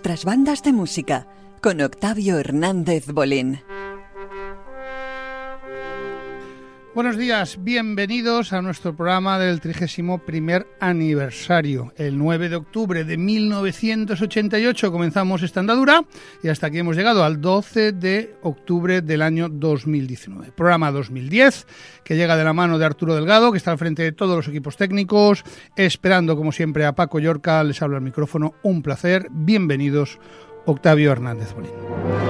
[0.00, 1.26] nuestras bandas de música
[1.60, 3.60] con Octavio Hernández Bolín.
[7.00, 10.20] Buenos días, bienvenidos a nuestro programa del 31
[10.80, 11.94] aniversario.
[11.96, 16.04] El 9 de octubre de 1988 comenzamos esta andadura
[16.42, 20.52] y hasta aquí hemos llegado al 12 de octubre del año 2019.
[20.52, 21.66] Programa 2010
[22.04, 24.48] que llega de la mano de Arturo Delgado, que está al frente de todos los
[24.48, 25.42] equipos técnicos,
[25.76, 30.18] esperando como siempre a Paco Yorca, les habla el micrófono, un placer, bienvenidos
[30.66, 32.29] Octavio Hernández Bolín.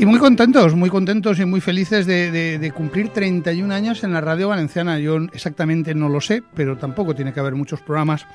[0.00, 4.48] Y muy contentos, muy contentos y muy felices de, cumplir 31 años en la radio
[4.48, 4.98] valenciana.
[4.98, 8.26] Yo exactamente no lo sé, pero tampoco tiene que haber muchos programas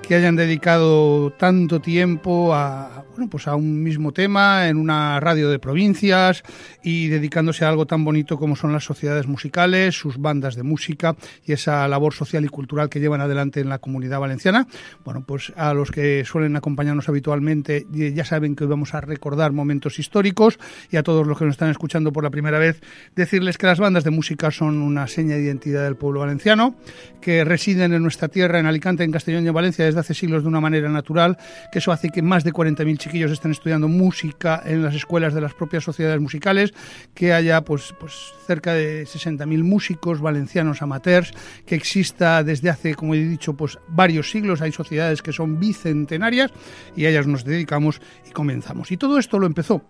[0.00, 5.50] que hayan dedicado tanto tiempo a, bueno, pues a un mismo tema en una radio
[5.50, 6.44] de provincias
[6.84, 11.16] y dedicándose a algo tan bonito como son las sociedades musicales, sus bandas de música
[11.44, 14.68] y esa labor social y cultural que llevan adelante en la comunidad valenciana.
[15.04, 19.52] Bueno, pues a los que suelen acompañarnos habitualmente ya saben que hoy vamos a recordar
[19.52, 20.58] momentos históricos
[20.90, 22.82] y a todos los que nos están escuchando por la primera vez,
[23.16, 26.74] decirles que las bandas de música son una seña de identidad del pueblo valenciano,
[27.22, 30.42] que residen en nuestra tierra, en Alicante, en Castellón y en Valencia desde hace siglos
[30.42, 31.38] de una manera natural,
[31.72, 35.40] que eso hace que más de 40.000 chiquillos estén estudiando música en las escuelas de
[35.40, 36.74] las propias sociedades musicales,
[37.14, 38.12] que haya pues, pues
[38.46, 41.32] cerca de 60.000 músicos valencianos amateurs,
[41.64, 46.50] que exista desde hace, como he dicho, pues varios siglos, hay sociedades que son bicentenarias
[46.94, 48.92] y a ellas nos dedicamos y comenzamos.
[48.92, 49.82] Y todo esto lo empezó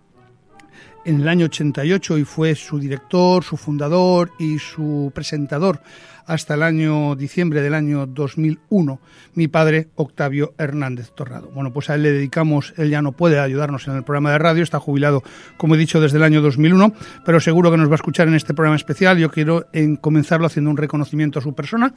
[1.05, 5.81] en el año 88 y fue su director, su fundador y su presentador
[6.29, 8.99] hasta el año diciembre del año 2001,
[9.33, 11.49] mi padre Octavio Hernández Torrado.
[11.55, 14.37] Bueno, pues a él le dedicamos, él ya no puede ayudarnos en el programa de
[14.37, 15.23] radio, está jubilado,
[15.57, 16.93] como he dicho, desde el año 2001,
[17.25, 19.17] pero seguro que nos va a escuchar en este programa especial.
[19.17, 21.95] Yo quiero en comenzarlo haciendo un reconocimiento a su persona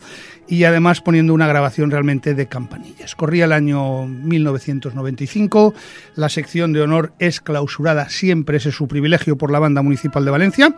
[0.48, 3.14] y además poniendo una grabación realmente de campanillas.
[3.14, 5.74] Corría el año 1995,
[6.16, 10.24] la sección de honor es clausurada, siempre ese es su privilegio por la banda municipal
[10.24, 10.74] de Valencia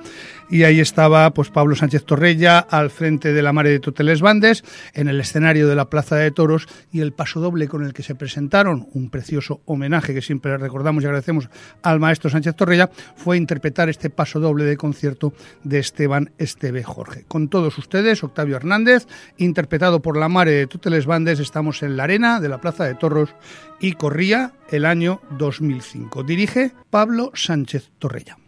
[0.51, 4.65] y ahí estaba pues Pablo Sánchez Torrella al frente de la Mare de Toteles Bandes,
[4.95, 8.03] en el escenario de la Plaza de Toros y el paso doble con el que
[8.03, 11.49] se presentaron, un precioso homenaje que siempre recordamos y agradecemos
[11.83, 15.33] al maestro Sánchez Torrella, fue interpretar este paso doble de concierto
[15.63, 17.25] de Esteban Esteve Jorge.
[17.29, 19.07] Con todos ustedes, Octavio Hernández,
[19.37, 22.95] interpretado por la Mare de Toteles Bandes, estamos en la arena de la Plaza de
[22.95, 23.35] Toros
[23.81, 26.23] y corría el año 2005.
[26.23, 28.39] Dirige Pablo Sánchez Torrella.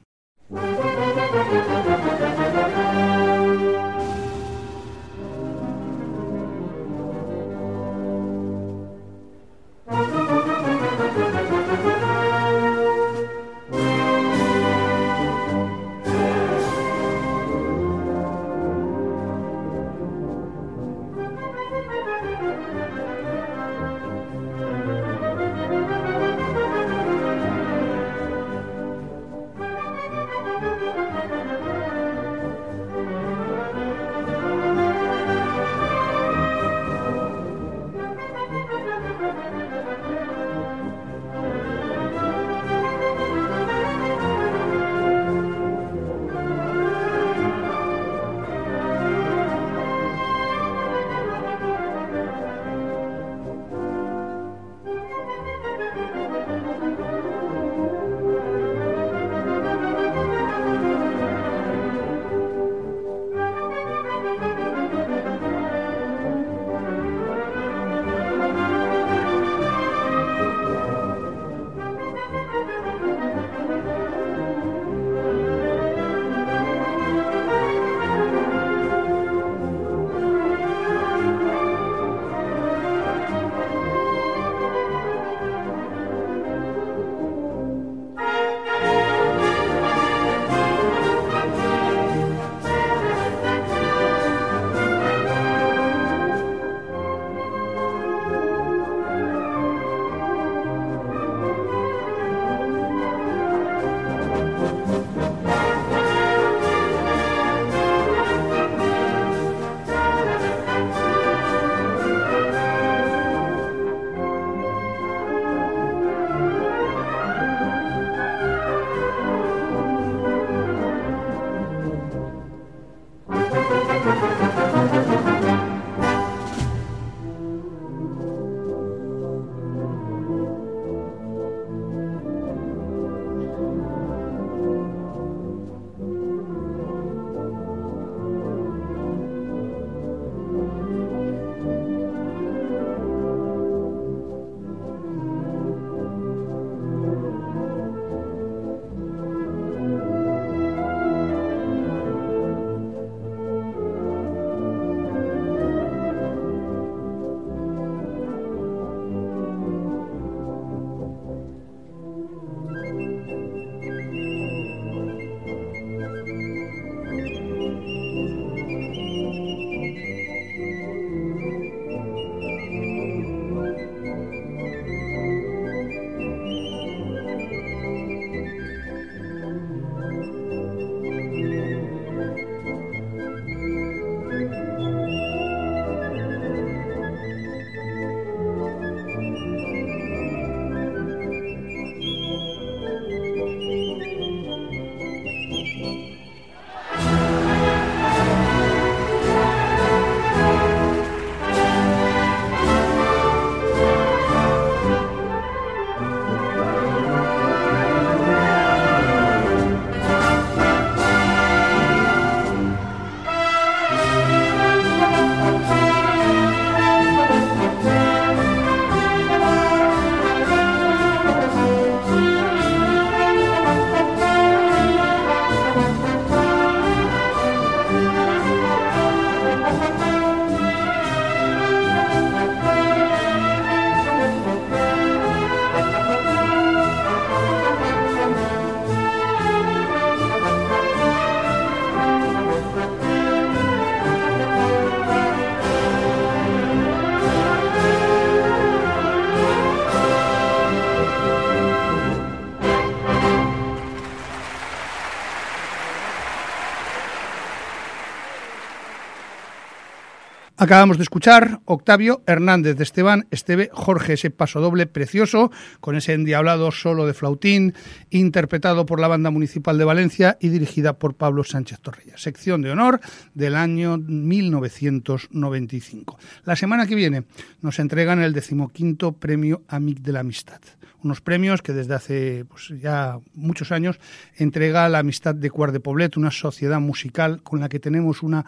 [260.59, 265.51] Acabamos de escuchar Octavio Hernández de Esteban Esteve Jorge, ese paso doble precioso,
[265.81, 267.75] con ese endiablado solo de flautín,
[268.09, 272.17] interpretado por la Banda Municipal de Valencia y dirigida por Pablo Sánchez Torrella.
[272.17, 273.01] Sección de honor
[273.35, 276.19] del año 1995.
[276.47, 277.25] La semana que viene
[277.61, 280.63] nos entregan el decimoquinto premio Amic de la Amistad
[281.03, 284.01] unos premios que desde hace pues, ya muchos años
[284.35, 288.45] entrega la Amistad de Cuart de Poblet, una sociedad musical con la que tenemos una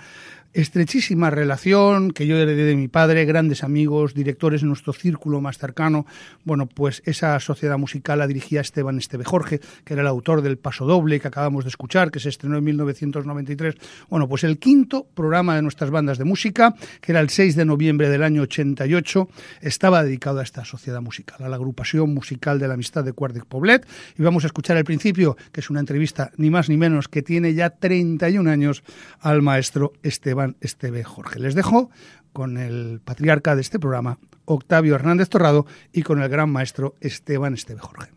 [0.53, 5.59] estrechísima relación que yo heredé de mi padre, grandes amigos, directores en nuestro círculo más
[5.59, 6.07] cercano.
[6.45, 10.59] Bueno, pues esa sociedad musical la dirigía Esteban Esteve Jorge, que era el autor del
[10.59, 13.75] Paso Doble que acabamos de escuchar, que se estrenó en 1993.
[14.09, 17.65] Bueno, pues el quinto programa de nuestras bandas de música, que era el 6 de
[17.65, 19.29] noviembre del año 88,
[19.61, 23.35] estaba dedicado a esta sociedad musical, a la agrupación musical de la amistad de Cuart
[23.35, 23.87] de Poblet.
[24.17, 27.23] Y vamos a escuchar al principio, que es una entrevista ni más ni menos que
[27.23, 28.83] tiene ya 31 años
[29.21, 31.39] al maestro Esteban Esteve Jorge.
[31.41, 31.88] Les dejo
[32.33, 37.55] con el patriarca de este programa, Octavio Hernández Torrado, y con el gran maestro Esteban
[37.55, 38.13] Esteve Jorge.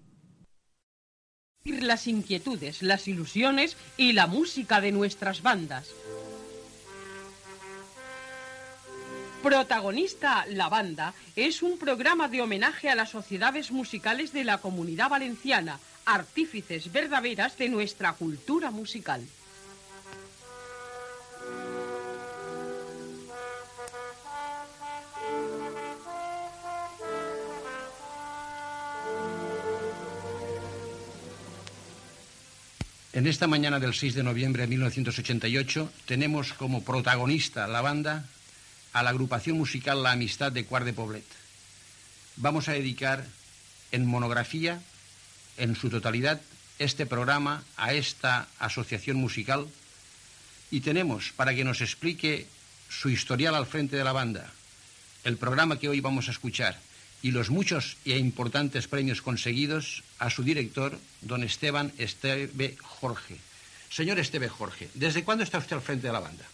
[1.65, 5.89] Las inquietudes, las ilusiones y la música de nuestras bandas.
[9.44, 15.09] Protagonista La Banda es un programa de homenaje a las sociedades musicales de la comunidad
[15.09, 19.22] valenciana, artífices verdaderas de nuestra cultura musical.
[33.13, 38.25] En esta mañana del 6 de noviembre de 1988 tenemos como protagonista la banda
[38.94, 41.25] a la agrupación musical La Amistad de Cuart de Poblet.
[42.38, 43.25] Vamos a dedicar
[43.91, 44.82] en monografía,
[45.58, 46.39] en su totalidad,
[46.80, 49.68] este programa a esta asociación musical
[50.72, 52.48] y tenemos para que nos explique
[52.88, 54.50] su historial al frente de la banda,
[55.25, 56.80] el programa que hoy vamos a escuchar
[57.22, 63.38] y los muchos e importantes premios conseguidos a su director, don Esteban Esteve Jorge.
[63.90, 66.46] Señor Esteve Jorge, ¿desde cuándo está usted al frente de la banda?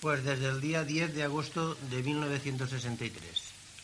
[0.00, 3.22] Pues desde el día 10 de agosto de 1963.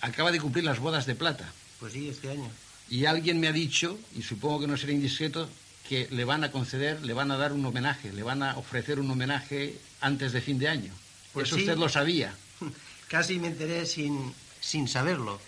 [0.00, 1.52] Acaba de cumplir las bodas de plata.
[1.78, 2.50] Pues sí, este año.
[2.88, 5.48] Y alguien me ha dicho, y supongo que no será indiscreto,
[5.88, 9.00] que le van a conceder, le van a dar un homenaje, le van a ofrecer
[9.00, 10.92] un homenaje antes de fin de año.
[11.32, 11.62] Pues Eso sí.
[11.62, 12.34] usted lo sabía.
[13.08, 15.40] Casi me enteré sin, sin saberlo.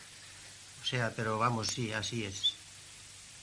[0.91, 2.55] Sea, pero vamos, sí, así es.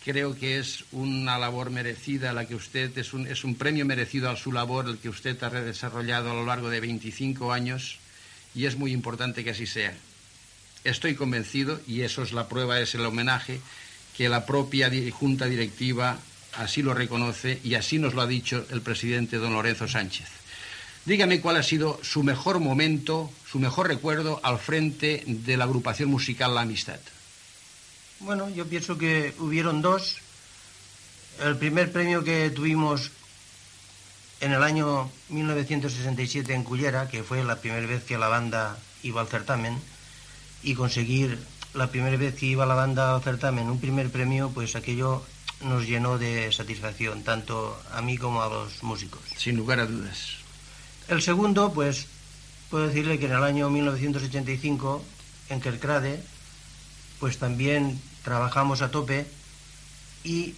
[0.04, 4.30] Creo que es una labor merecida la que usted, es un, es un premio merecido
[4.30, 8.00] a su labor, el que usted ha desarrollado a lo largo de 25 años
[8.54, 9.96] y es muy importante que así sea.
[10.84, 13.62] Estoy convencido, y eso es la prueba, es el homenaje,
[14.18, 16.20] que la propia Junta Directiva
[16.58, 20.28] así lo reconoce y así nos lo ha dicho el presidente don Lorenzo Sánchez.
[21.06, 26.10] Dígame cuál ha sido su mejor momento, su mejor recuerdo al frente de la agrupación
[26.10, 27.00] musical La Amistad.
[28.20, 30.18] Bueno, yo pienso que hubieron dos.
[31.40, 33.12] El primer premio que tuvimos
[34.42, 39.22] en el año 1967 en Cullera, que fue la primera vez que la banda iba
[39.22, 39.80] al certamen,
[40.64, 41.38] y conseguir
[41.76, 45.24] la primera vez que iba la banda al certamen un primer premio, pues aquello
[45.62, 49.22] nos llenó de satisfacción, tanto a mí como a los músicos.
[49.38, 50.38] Sin lugar a dudas.
[51.08, 52.08] El segundo, pues,
[52.72, 55.04] puedo decirle que en el año 1985,
[55.50, 56.24] en Kerkrade,
[57.20, 59.26] pues también trabajamos a tope
[60.26, 60.54] y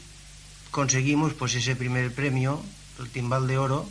[0.71, 2.63] conseguimos pues ese primer premio,
[2.97, 3.87] el timbal de oro,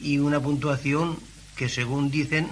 [0.00, 1.16] y una puntuación
[1.54, 2.48] que según dicen,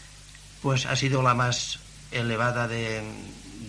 [0.62, 1.78] pues ha sido la más
[2.12, 3.00] elevada de,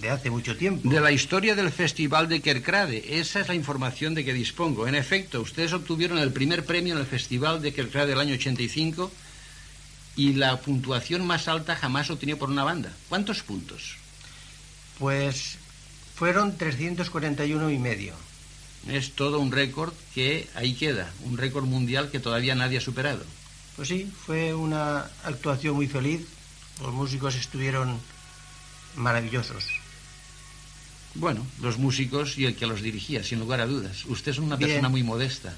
[0.02, 0.90] de hace mucho tiempo.
[0.90, 4.90] De la historia del Festival de Kerkrade, esa es la información de que dispongo.
[4.90, 9.10] En efecto, ustedes obtuvieron el primer premio en el Festival de Kerkrade del año 85
[10.18, 12.92] y la puntuación más alta jamás obtenida por una banda.
[13.08, 13.96] ¿Cuántos puntos?
[15.00, 15.60] Pues
[16.18, 18.14] fueron 341 y medio.
[18.88, 23.24] Es todo un récord que ahí queda, un récord mundial que todavía nadie ha superado.
[23.76, 26.26] Pues sí, fue una actuación muy feliz.
[26.82, 28.00] Los músicos estuvieron
[28.96, 29.66] maravillosos.
[31.14, 34.06] Bueno, los músicos y el que los dirigía, sin lugar a dudas.
[34.06, 34.72] Usted es una Bien.
[34.72, 35.54] persona muy modesta.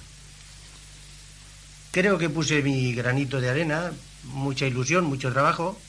[1.91, 3.91] Creo que puse mi granito de arena,
[4.25, 5.79] mucha ilusión, mucho trabajo,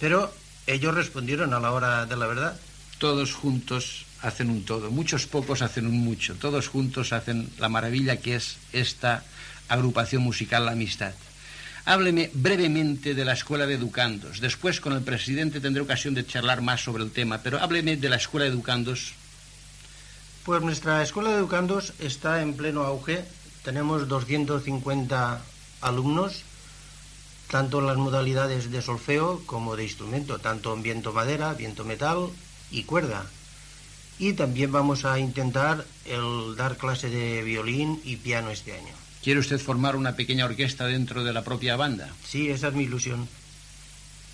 [0.00, 0.34] pero
[0.66, 2.60] ellos respondieron a la hora de la verdad.
[3.00, 8.18] Todos juntos hacen un todo, muchos pocos hacen un mucho, todos juntos hacen la maravilla
[8.18, 9.24] que es esta
[9.68, 11.14] agrupación musical La Amistad.
[11.86, 14.40] Hábleme brevemente de la Escuela de Educandos.
[14.40, 18.10] Después con el presidente tendré ocasión de charlar más sobre el tema, pero hábleme de
[18.10, 19.14] la Escuela de Educandos.
[20.44, 23.24] Pues nuestra escuela de educandos está en pleno auge.
[23.64, 25.40] Tenemos 250
[25.80, 26.42] alumnos,
[27.50, 32.28] tanto en las modalidades de solfeo como de instrumento, tanto en viento madera, viento metal
[32.70, 33.26] y cuerda.
[34.18, 38.92] Y también vamos a intentar el dar clase de violín y piano este año.
[39.22, 42.08] ¿Quiere usted formar una pequeña orquesta dentro de la propia banda?
[42.26, 43.28] Sí, esa es mi ilusión.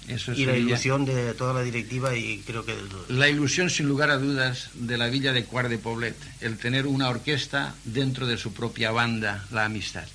[0.09, 2.77] Eso y la ilusión de toda la directiva y creo que.
[3.09, 6.87] La ilusión, sin lugar a dudas, de la villa de Cuart de Poblet, el tener
[6.87, 10.07] una orquesta dentro de su propia banda, la amistad.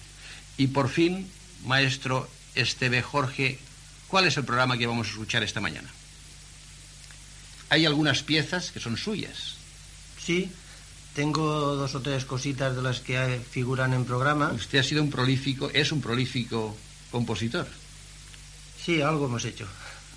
[0.58, 1.30] Y por fin,
[1.66, 3.60] maestro Esteve Jorge,
[4.08, 5.90] ¿cuál es el programa que vamos a escuchar esta mañana?
[7.72, 9.56] Hay algunas piezas que son suyas.
[10.24, 10.52] Sí,
[11.16, 14.52] tengo dos o tres cositas de las que figuran en programa.
[14.52, 16.76] Usted ha sido un prolífico, es un prolífico
[17.12, 17.68] compositor,
[18.86, 19.68] Sí, algo hemos hecho.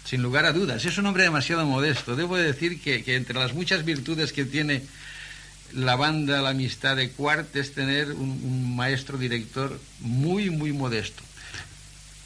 [0.04, 0.84] sin lugar a dudas.
[0.84, 2.16] Es un hombre demasiado modesto.
[2.16, 4.82] Debo de decir que, que entre las muchas virtudes que tiene
[5.72, 11.22] la banda La Amistad de Cuart es tener un, un maestro director muy, muy modesto.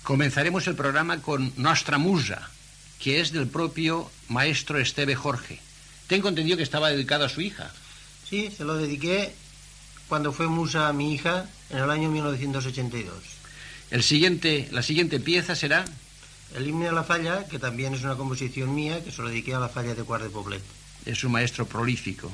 [0.02, 2.50] Comenzaremos el programa con Nostra Musa,
[2.98, 5.60] que es del propio maestro Esteve Jorge.
[6.06, 7.70] Tengo entendido que estaba dedicado a su hija.
[8.28, 9.34] Sí, se lo dediqué
[10.08, 13.14] cuando fue musa mi hija en el año 1982.
[13.90, 15.84] El siguiente, la siguiente pieza será
[16.54, 19.54] El himno a la falla, que también es una composición mía, que se lo dediqué
[19.54, 20.62] a la falla de Cuart de Poblet.
[21.04, 22.32] es un maestro prolífico.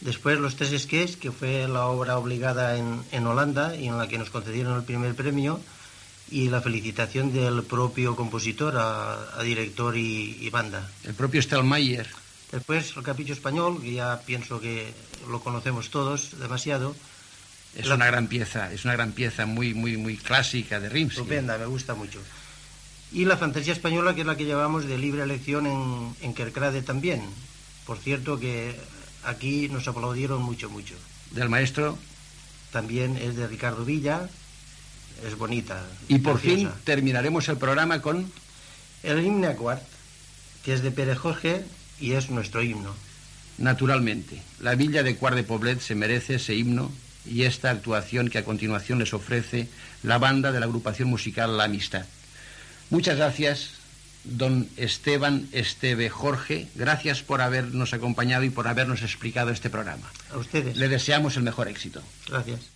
[0.00, 4.08] Después Los Tres Esqués, que fue la obra obligada en, en Holanda y en la
[4.08, 5.60] que nos concedieron el primer premio,
[6.30, 10.90] y la felicitación del propio compositor a, a director y, y banda.
[11.04, 12.08] El propio Stelmayer.
[12.52, 14.92] Después El Capricho Español, que ya pienso que
[15.28, 16.94] lo conocemos todos demasiado.
[17.74, 21.20] Es La- una gran pieza, es una gran pieza muy, muy, muy clásica de Rimsky.
[21.20, 22.20] Estupenda, me gusta mucho.
[23.12, 26.82] Y la fantasía española, que es la que llevamos de libre elección en, en Kerkrade
[26.82, 27.22] también.
[27.86, 28.74] Por cierto que
[29.24, 30.94] aquí nos aplaudieron mucho, mucho.
[31.32, 31.98] Del maestro.
[32.72, 34.28] También es de Ricardo Villa,
[35.26, 35.82] es bonita.
[36.08, 38.30] Y por fin terminaremos el programa con
[39.02, 39.82] El himno a Quart,
[40.64, 41.64] que es de Pérez Jorge
[42.00, 42.94] y es nuestro himno.
[43.58, 44.42] Naturalmente.
[44.60, 46.90] La villa de Cuart de Poblet se merece ese himno
[47.24, 49.68] y esta actuación que a continuación les ofrece
[50.02, 52.04] la banda de la agrupación musical La Amistad.
[52.90, 53.70] Muchas gracias,
[54.24, 56.68] don Esteban Esteve Jorge.
[56.74, 60.10] Gracias por habernos acompañado y por habernos explicado este programa.
[60.32, 60.76] A ustedes.
[60.76, 62.02] Le deseamos el mejor éxito.
[62.28, 62.73] Gracias.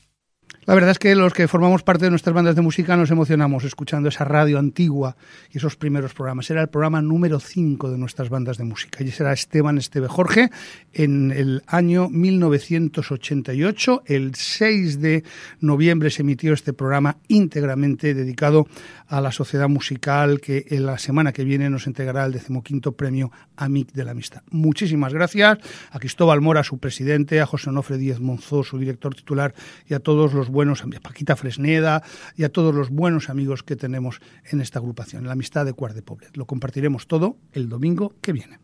[0.68, 3.64] La verdad es que los que formamos parte de nuestras bandas de música nos emocionamos
[3.64, 5.16] escuchando esa radio antigua
[5.50, 6.50] y esos primeros programas.
[6.50, 9.02] Era el programa número 5 de nuestras bandas de música.
[9.02, 10.50] Y ese era Esteban Esteve Jorge
[10.92, 14.02] en el año 1988.
[14.04, 15.24] El 6 de
[15.60, 18.66] noviembre se emitió este programa íntegramente dedicado
[19.06, 23.32] a la sociedad musical que en la semana que viene nos entregará el decimoquinto premio
[23.56, 24.42] AMIC de la Amistad.
[24.50, 25.58] Muchísimas gracias
[25.90, 29.54] a Cristóbal Mora, su presidente, a José Onofre Díez Monzó, su director titular,
[29.88, 32.02] y a todos los buenos, a Paquita Fresneda
[32.34, 35.94] y a todos los buenos amigos que tenemos en esta agrupación, la amistad de Cuart
[35.94, 36.36] de Poblet.
[36.36, 38.58] Lo compartiremos todo el domingo que viene.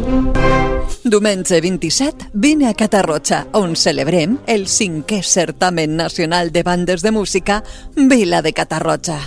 [1.02, 7.64] Diumenge 27, vine a Catarroja, on celebrem el cinquè Certamen Nacional de Bandes de Música
[7.97, 9.19] Vila de Catarroja.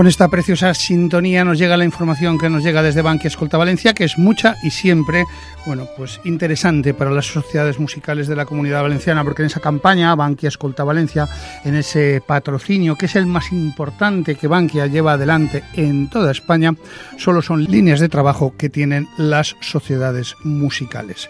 [0.00, 3.92] Con esta preciosa sintonía nos llega la información que nos llega desde Bankia Escolta Valencia,
[3.92, 5.26] que es mucha y siempre,
[5.66, 10.14] bueno, pues interesante para las sociedades musicales de la comunidad valenciana, porque en esa campaña
[10.14, 11.28] Bankia Escolta Valencia,
[11.66, 16.74] en ese patrocinio que es el más importante que Bankia lleva adelante en toda España,
[17.18, 21.28] solo son líneas de trabajo que tienen las sociedades musicales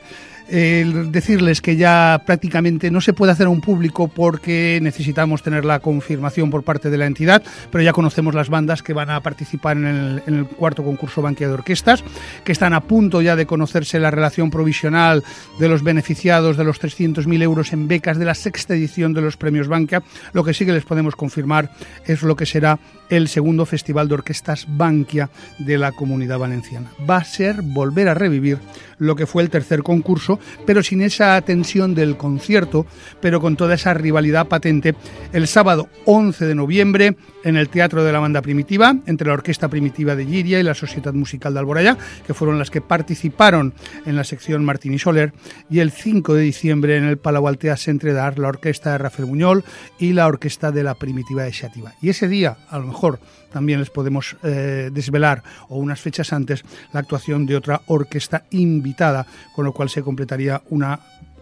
[0.50, 5.64] el decirles que ya prácticamente no se puede hacer a un público porque necesitamos tener
[5.64, 9.20] la confirmación por parte de la entidad, pero ya conocemos las bandas que van a
[9.20, 9.86] participar en
[10.26, 12.02] el, cuarto concurso Banquia de Orquestas,
[12.44, 15.22] que están a punto ya de conocerse la relación provisional
[15.58, 19.36] de los beneficiados de los 300.000 euros en becas de la sexta edición de los
[19.36, 20.02] premios Bankia.
[20.32, 21.70] Lo que sí que les podemos confirmar
[22.06, 26.90] es lo que será el segundo Festival de Orquestas Bankia de la Comunidad Valenciana.
[27.08, 28.58] Va a ser volver a revivir
[28.98, 32.86] lo que fue el tercer concurso, pero sin esa tensión del concierto,
[33.20, 34.94] pero con toda esa rivalidad patente,
[35.32, 39.68] el sábado 11 de noviembre en el Teatro de la Banda Primitiva, entre la Orquesta
[39.68, 43.74] Primitiva de Giria y la Sociedad Musical de Alboraya, que fueron las que participaron
[44.06, 45.32] en la sección Martín y Soler,
[45.68, 49.28] y el 5 de diciembre en el Palau Altea Centre d'Art, la Orquesta de Rafael
[49.28, 49.64] Muñol
[49.98, 51.94] y la Orquesta de la Primitiva de Xativa.
[52.00, 53.20] Y ese día, a lo mejor,
[53.52, 59.26] también les podemos eh, desvelar, o unas fechas antes, la actuación de otra orquesta invitada,
[59.54, 61.00] con lo cual se completaría una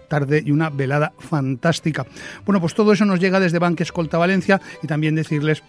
[0.09, 2.07] tarde y una velada fantástica.
[2.45, 5.63] Bueno, pues todo eso nos llega desde Banque Escolta Valencia y también decirles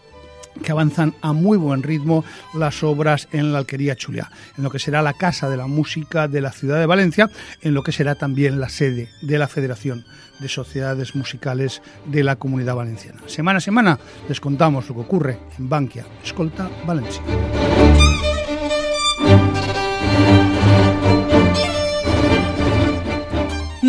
[0.63, 4.79] que avanzan a muy buen ritmo las obras en la Alquería Chulia, en lo que
[4.79, 7.29] será la Casa de la Música de la ciudad de Valencia,
[7.61, 10.05] en lo que será también la sede de la Federación
[10.39, 13.21] de Sociedades Musicales de la Comunidad Valenciana.
[13.27, 17.21] Semana a semana les contamos lo que ocurre en Bankia, Escolta, Valencia.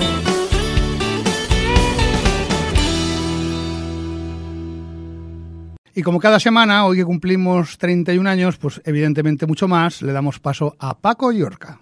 [5.95, 10.41] Y como cada semana, hoy que cumplimos 31 años, pues evidentemente mucho más, le damos
[10.41, 11.80] paso a Paco Yorca.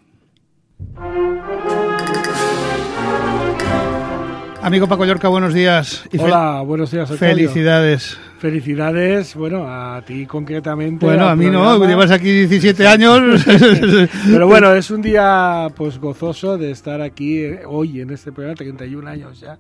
[4.66, 6.04] Amigo Paco Yorca, buenos días.
[6.12, 7.12] Y Hola, buenos días.
[7.12, 7.36] Octavio.
[7.36, 8.18] Felicidades.
[8.40, 11.06] Felicidades, bueno, a ti concretamente.
[11.06, 13.46] Bueno, a mí no, llevas aquí 17 años.
[14.26, 18.56] Pero bueno, es un día pues gozoso de estar aquí eh, hoy en este programa,
[18.56, 19.60] 31 años ya,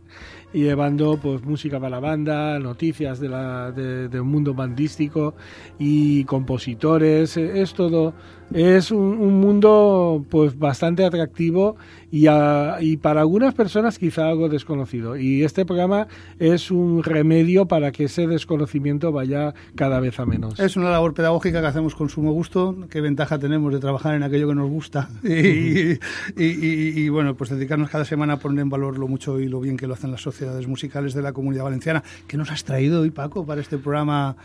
[0.51, 5.35] y llevando pues música para la banda, noticias de la, de- del mundo bandístico
[5.77, 8.15] y compositores, eh, es todo,
[8.53, 11.75] es un, un mundo pues bastante atractivo
[12.11, 15.17] y, para algunas personas quizá algo desconocido.
[15.17, 16.07] Y este programa
[16.39, 20.57] es un remedio para que ese desconocimiento vaya cada vez a menos.
[20.59, 22.87] Es una labor pedagógica que hacemos con sumo gusto.
[22.89, 25.09] Qué ventaja tenemos de trabajar en aquello que nos gusta.
[25.23, 25.99] Y-
[26.37, 29.77] y, bueno, pues dedicarnos cada semana a poner en valor lo mucho y lo bien
[29.77, 32.03] que lo hacen las sociedades musicales de la comunidad valenciana.
[32.27, 34.35] ¿Qué nos has traído hoy, Paco, para este programa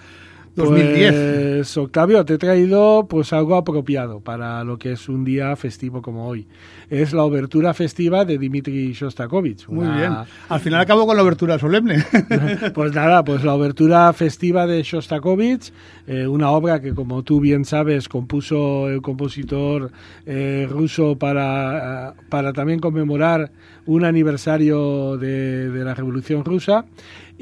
[0.57, 1.13] 2010?
[1.57, 6.03] Pues, Octavio, te he traído pues algo apropiado para lo que es un día festivo
[6.03, 6.47] como hoy.
[6.89, 9.69] Es la obertura festiva de Dmitri Shostakovich.
[9.69, 10.13] Muy una- bien.
[10.49, 12.05] Al final acabo con la obertura solemne.
[12.75, 15.73] Pues nada, pues la obertura festiva de Shostakovich,
[16.11, 19.93] eh, una obra que como tú bien sabes compuso el compositor
[20.27, 23.53] eh, ruso para, para también conmemorar
[23.87, 26.85] un aniversario de, de la Revolución Rusa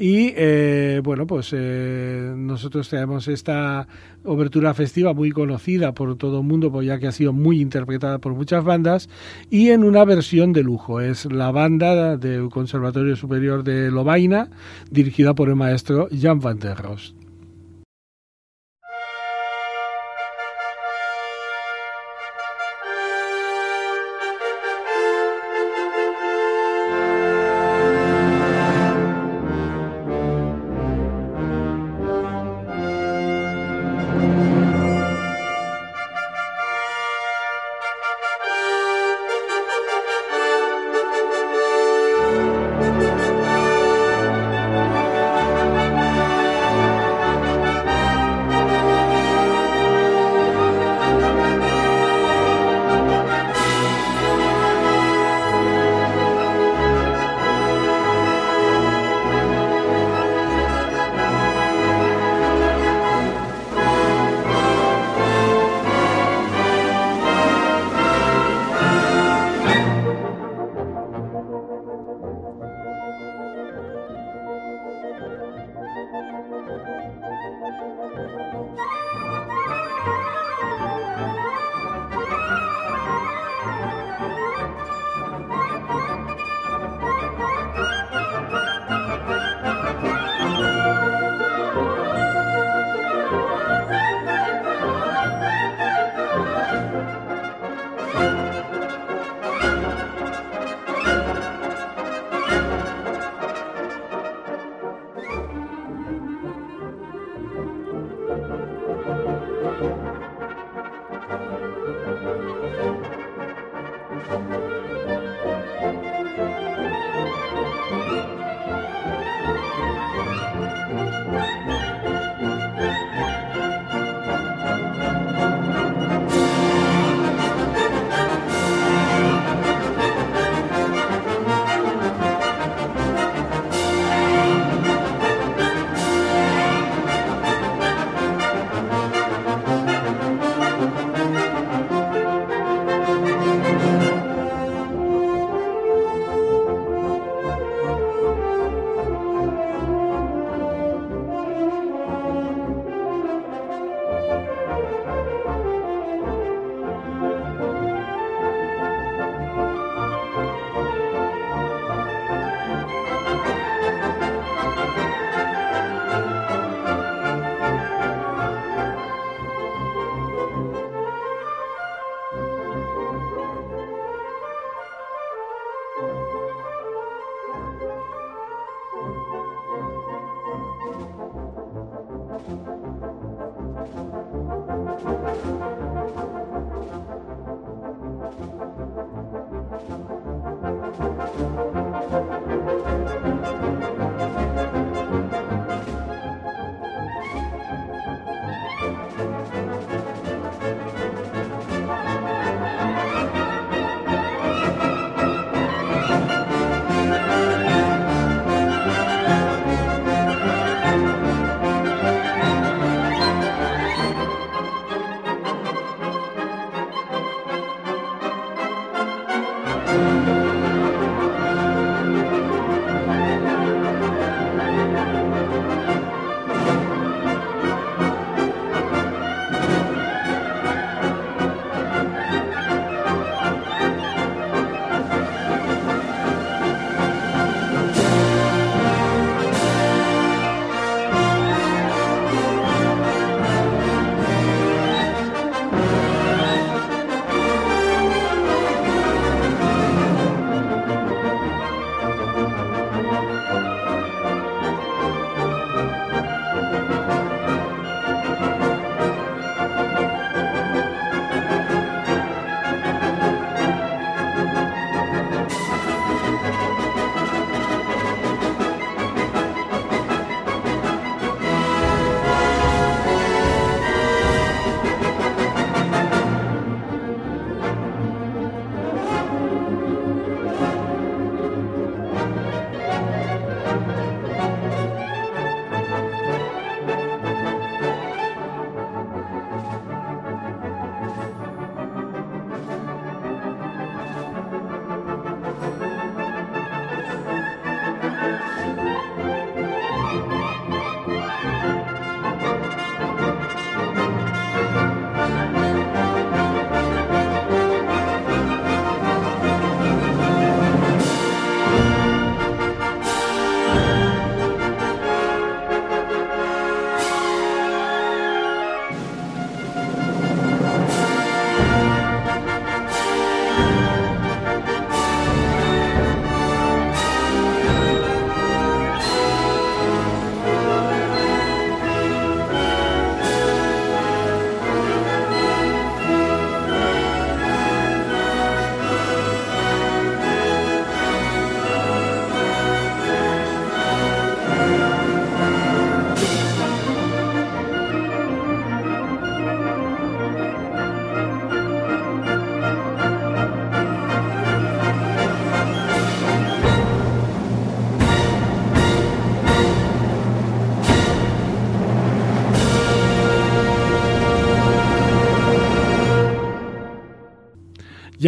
[0.01, 3.85] Y eh, bueno, pues eh, nosotros tenemos esta
[4.23, 8.19] obertura festiva muy conocida por todo el mundo, pues ya que ha sido muy interpretada
[8.19, 9.09] por muchas bandas,
[9.49, 11.01] y en una versión de lujo.
[11.01, 14.49] Es la banda del Conservatorio Superior de Lovaina,
[14.89, 17.18] dirigida por el maestro Jan van der Rost.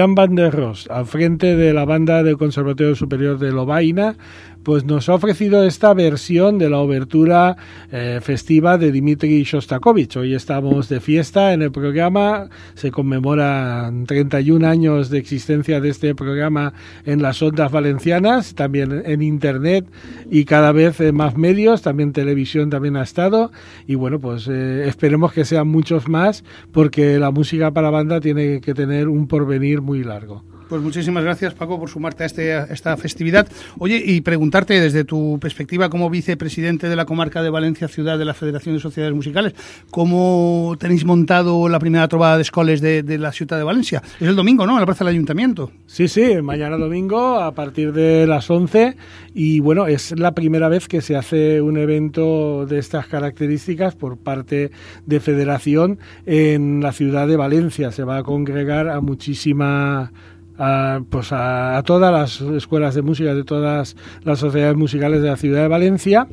[0.07, 4.15] Van der Ros, al frente de la banda del Conservatorio Superior de Lovaina,
[4.63, 7.57] pues nos ha ofrecido esta versión de la obertura
[7.91, 10.17] eh, festiva de Dmitri Shostakovich.
[10.17, 16.13] Hoy estamos de fiesta en el programa, se conmemoran 31 años de existencia de este
[16.15, 16.73] programa
[17.05, 19.85] en las ondas valencianas, también en internet
[20.29, 23.51] y cada vez más medios, también televisión también ha estado
[23.87, 28.61] y bueno, pues eh, esperemos que sean muchos más porque la música para banda tiene
[28.61, 30.50] que tener un porvenir muy largo.
[30.71, 33.45] Pues muchísimas gracias, Paco, por sumarte a, este, esta festividad.
[33.77, 38.23] Oye, y preguntarte desde tu perspectiva como vicepresidente de la comarca de Valencia, ciudad de
[38.23, 39.53] la Federación de Sociedades Musicales,
[39.89, 44.01] ¿cómo tenéis montado la primera trovada de escoles de, de la ciudad de Valencia?
[44.17, 44.75] Es el domingo, ¿no?
[44.75, 45.73] En la plaza del Ayuntamiento.
[45.87, 48.95] Sí, sí, mañana domingo a partir de las 11
[49.33, 54.15] y bueno, es la primera vez que se hace un evento de estas características por
[54.15, 54.71] parte
[55.05, 57.91] de Federación en la ciudad de Valencia.
[57.91, 60.13] Se va a congregar a muchísima
[60.61, 65.37] a, pues a, todas las escuelas de música de todas las sociedades musicales de la
[65.37, 66.27] ciudad de Valencia.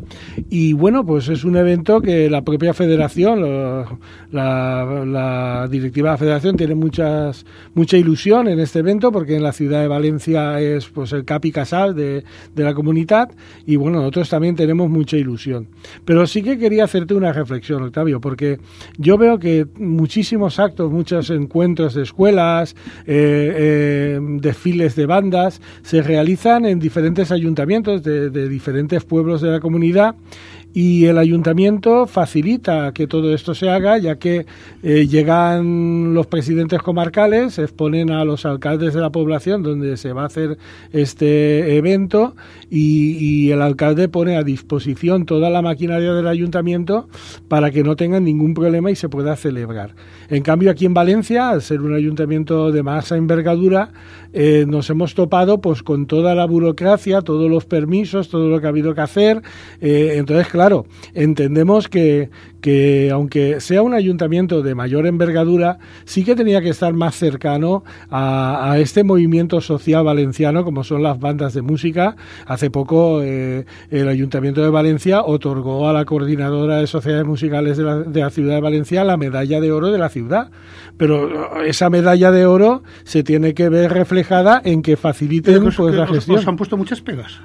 [0.50, 3.40] Y bueno pues es un evento que la propia federación
[4.30, 9.52] la, directiva de la federación tiene muchas mucha ilusión en este evento porque en la
[9.52, 13.30] ciudad de Valencia es pues el capi casal de, de la comunidad
[13.66, 15.68] y bueno nosotros también tenemos mucha ilusión.
[16.04, 18.58] Pero sí que quería hacerte una reflexión Octavio porque
[18.98, 26.02] yo veo que muchísimos actos muchos encuentros de escuelas eh, eh, desfiles de bandas se
[26.02, 30.14] realizan en diferentes ayuntamientos de, de diferentes pueblos de la comunidad
[30.74, 34.46] y el ayuntamiento facilita que todo esto se haga, ya que
[34.82, 40.22] eh, llegan los presidentes comarcales, exponen a los alcaldes de la población donde se va
[40.22, 40.58] a hacer
[40.92, 42.36] este evento
[42.70, 47.08] y, el alcalde pone a disposición toda la maquinaria del ayuntamiento
[47.48, 49.94] para que no tengan ningún problema y se pueda celebrar.
[50.28, 53.90] En cambio, aquí en Valencia, al ser un ayuntamiento de más envergadura,
[54.34, 58.66] eh, nos hemos topado pues con toda la burocracia, todos los permisos, todo lo que
[58.66, 59.42] ha habido que hacer.
[59.80, 66.34] Eh, entonces, claro, entendemos que, que aunque sea un ayuntamiento de mayor envergadura, sí que
[66.34, 71.54] tenía que estar más cercano a, a este movimiento social valenciano, como son las bandas
[71.54, 72.16] de música.
[72.44, 77.84] Hace poco eh, el Ayuntamiento de Valencia otorgó a la coordinadora de sociedades musicales de
[77.84, 80.50] la, de la ciudad de Valencia la medalla de oro de la ciudad.
[80.96, 86.08] Pero esa medalla de oro se tiene que ver reflejada en que faciliten pues, la
[86.08, 86.38] gestión.
[86.38, 87.40] Os han puesto muchas pegas.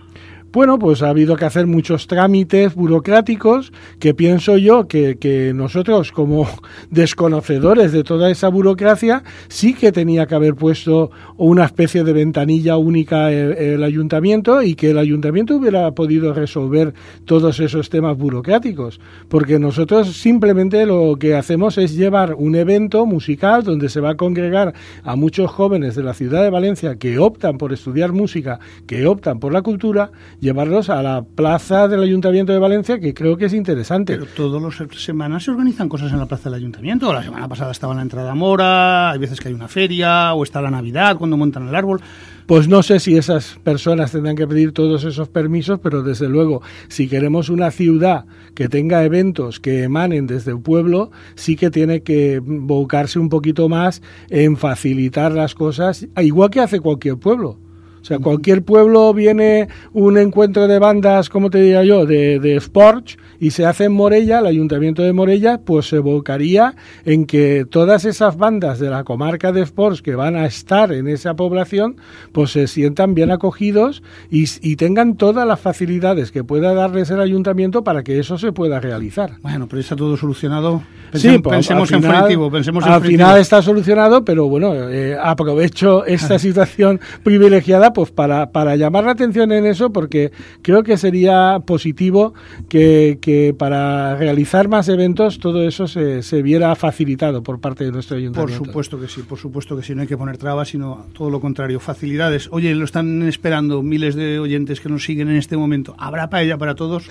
[0.53, 6.47] Bueno, pues ha habido que hacer muchos trámites burocráticos que pienso yo que, nosotros como
[6.91, 12.77] desconocedores de toda esa burocracia sí que tenía que haber puesto una especie de ventanilla
[12.77, 16.93] única el, el ayuntamiento y que el ayuntamiento hubiera podido resolver
[17.25, 19.01] todos esos temas burocráticos.
[19.29, 24.17] Porque nosotros simplemente lo que hacemos es llevar un evento musical donde se va a
[24.17, 29.07] congregar a muchos jóvenes de la ciudad de Valencia que optan por estudiar música, que
[29.07, 30.11] optan por la cultura,
[30.43, 34.13] llevarlos a la plaza del Ayuntamiento de Valencia, que creo que es interesante.
[34.13, 37.13] Pero todas las semanas se organizan cosas en la plaza del Ayuntamiento.
[37.13, 40.43] La semana pasada estaba en la entrada Mora, hay veces que hay una feria, o
[40.43, 42.01] está la Navidad cuando montan el árbol.
[42.45, 46.61] Pues no sé si esas personas tendrán que pedir todos esos permisos, pero desde luego,
[46.89, 52.03] si queremos una ciudad que tenga eventos que emanen desde el pueblo, sí que tiene
[52.03, 57.59] que volcarse un poquito más en facilitar las cosas, igual que hace cualquier pueblo.
[58.03, 62.57] O sea, cualquier pueblo viene un encuentro de bandas, como te diría yo, de, de
[62.57, 67.65] sports y se hace en Morella, el ayuntamiento de Morella, pues se volcaría en que
[67.69, 71.95] todas esas bandas de la comarca de sports que van a estar en esa población,
[72.33, 77.21] pues se sientan bien acogidos y, y tengan todas las facilidades que pueda darles el
[77.21, 79.37] ayuntamiento para que eso se pueda realizar.
[79.41, 80.83] Bueno, pero está todo solucionado.
[81.13, 84.89] Sí, pues, pensemos al en final, Furitivo, pensemos en al final está solucionado, pero bueno,
[84.89, 90.83] eh, aprovecho esta situación privilegiada pues para, para llamar la atención en eso porque creo
[90.83, 92.33] que sería positivo
[92.69, 97.91] que, que para realizar más eventos todo eso se, se, viera facilitado por parte de
[97.91, 98.57] nuestro ayuntamiento.
[98.57, 101.29] Por supuesto que sí, por supuesto que sí, no hay que poner trabas, sino todo
[101.29, 102.49] lo contrario, facilidades.
[102.51, 105.95] Oye, lo están esperando miles de oyentes que nos siguen en este momento.
[105.97, 107.09] ¿Habrá paella para todos?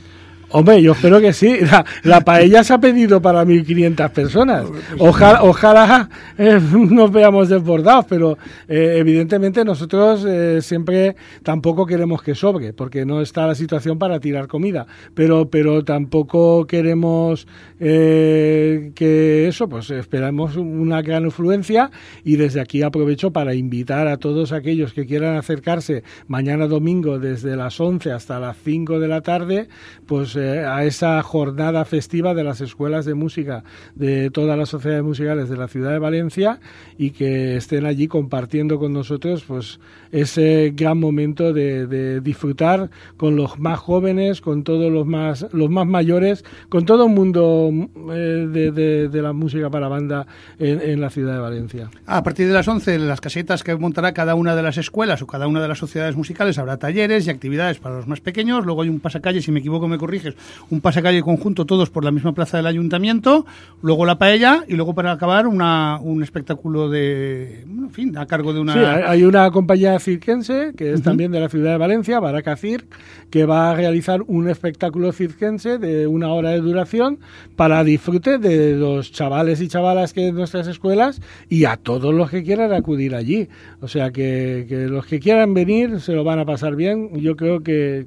[0.53, 1.57] Hombre, yo espero que sí.
[1.61, 4.67] La, la, paella se ha pedido para 1.500 personas.
[4.99, 8.37] Ojalá, ojalá eh, nos veamos desbordados, pero
[8.69, 14.21] eh, evidentemente nosotros eh, siempre tampoco queremos que sobre, porque no está la situación para
[14.21, 14.87] tirar comida.
[15.15, 17.47] Pero, pero tampoco queremos
[17.79, 21.91] que eso, pues esperamos una gran influencia
[22.23, 27.57] y desde aquí aprovecho para invitar a todos aquellos que quieran acercarse mañana domingo desde
[27.57, 29.69] las 11 hasta las 5 de la tarde,
[30.07, 35.05] pues eh, a esa jornada festiva de las escuelas de música de todas las sociedades
[35.05, 36.61] musicales de la ciudad de Valencia
[36.99, 39.79] y que estén allí compartiendo con nosotros pues
[40.11, 45.87] ese gran momento de, disfrutar con los más jóvenes, con todos los más los más
[45.87, 47.71] mayores, con todo el mundo
[48.13, 50.27] eh, de, la música para banda
[50.59, 51.91] en, la ciudad de Valencia.
[52.07, 55.23] A partir de las 11, en las casetas que montará cada una de las escuelas
[55.23, 58.67] o cada una de las sociedades musicales habrá talleres y actividades para los más pequeños.
[58.67, 60.32] Luego hay un pasacalle, si me equivoco me corriges,
[60.71, 63.47] un pasacalle conjunto todos por la misma plaza del ayuntamiento.
[63.83, 68.53] Luego la paella y luego para acabar una, un espectáculo de, en fin, a cargo
[68.53, 68.73] de una...
[68.73, 72.87] Sí, hay una compañía circense que es también de la ciudad de Valencia, Baraca Circ,
[73.31, 77.19] que va a realizar un espectáculo circense de una hora de duración
[77.57, 82.31] para disfrute de los chavales y chavalas que en nuestras escuelas y a todos los
[82.31, 83.49] que quieran acudir allí.
[83.81, 87.11] O sea que, que los que quieran venir se lo van a pasar bien.
[87.21, 88.07] Yo creo que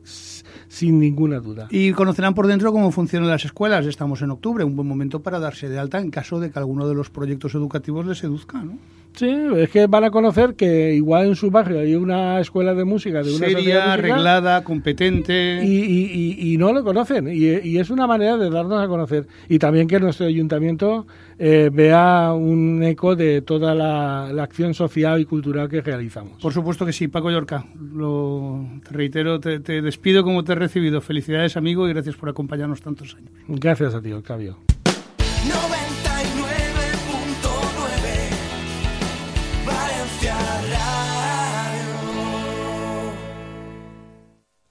[0.68, 1.68] sin ninguna duda.
[1.70, 3.86] Y conocerán por dentro cómo funcionan las escuelas.
[3.86, 6.88] Estamos en octubre, un buen momento para darse de alta en caso de que alguno
[6.88, 8.78] de los proyectos educativos les seduzca, ¿no?
[9.16, 12.84] Sí, es que van a conocer que igual en su barrio hay una escuela de
[12.84, 18.38] música de una seria, arreglada, competente y, y, no lo conocen y, es una manera
[18.38, 21.08] de darnos a conocer y también que nuestro ayuntamiento
[21.40, 26.42] eh, vea un eco de toda la, acción social y cultural que realizamos.
[26.42, 27.66] Por supuesto que sí, Paco Yorca.
[27.94, 31.02] Lo te reitero, te, te despido como te he recibido.
[31.02, 33.32] Felicidades, amigo, y gracias por acompañarnos tantos años.
[33.48, 34.58] Gracias a ti, Octavio.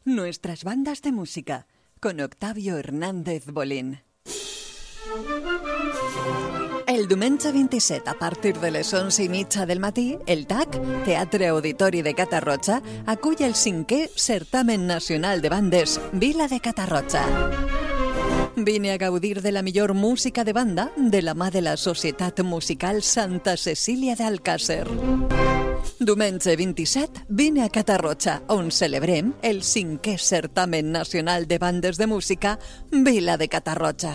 [0.06, 1.66] Nuestras bandas de música
[1.98, 4.02] con Octavio Hernández Bolín.
[6.86, 12.02] El diumenge 27, a partir de les 11 i del matí, el TAC, Teatre Auditori
[12.02, 17.24] de Catarroja, acull el cinquè Certamen Nacional de Bandes Vila de Catarroja.
[18.56, 22.42] Vine a gaudir de la millor música de banda de la mà de la Societat
[22.42, 25.63] Musical Santa Cecília d'Alcàsser.
[25.98, 32.58] Diumenge 27, vine a Catarroja, on celebrem el cinquè certamen nacional de bandes de música
[32.90, 34.14] Vila de Catarroja.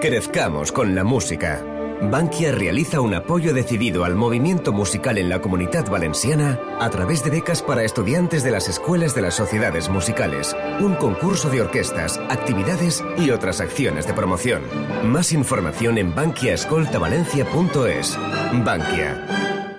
[0.00, 1.71] Crezcamos con la música.
[2.10, 7.30] Bankia realiza un apoyo decidido al movimiento musical en la comunidad valenciana a través de
[7.30, 13.04] becas para estudiantes de las escuelas de las sociedades musicales, un concurso de orquestas, actividades
[13.16, 14.62] y otras acciones de promoción.
[15.04, 18.18] Más información en bankiaescoltavalencia.es.
[18.64, 19.71] Bankia.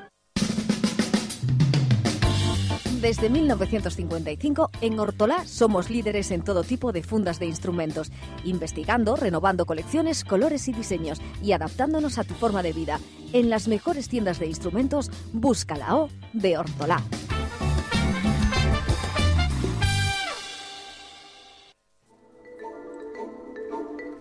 [3.04, 8.14] Desde 1955, en Hortolá somos líderes en todo tipo de fundas de instrumentos,
[8.46, 13.02] investigando, renovando colecciones, colores y diseños y adaptándonos a tu forma de vida.
[13.34, 17.04] En las mejores tiendas de instrumentos, busca la O de Hortolá.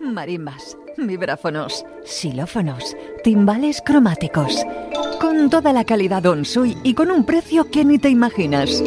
[0.03, 4.65] Marimbas, vibráfonos, xilófonos, timbales cromáticos
[5.21, 8.83] con toda la calidad Onsui y con un precio que ni te imaginas.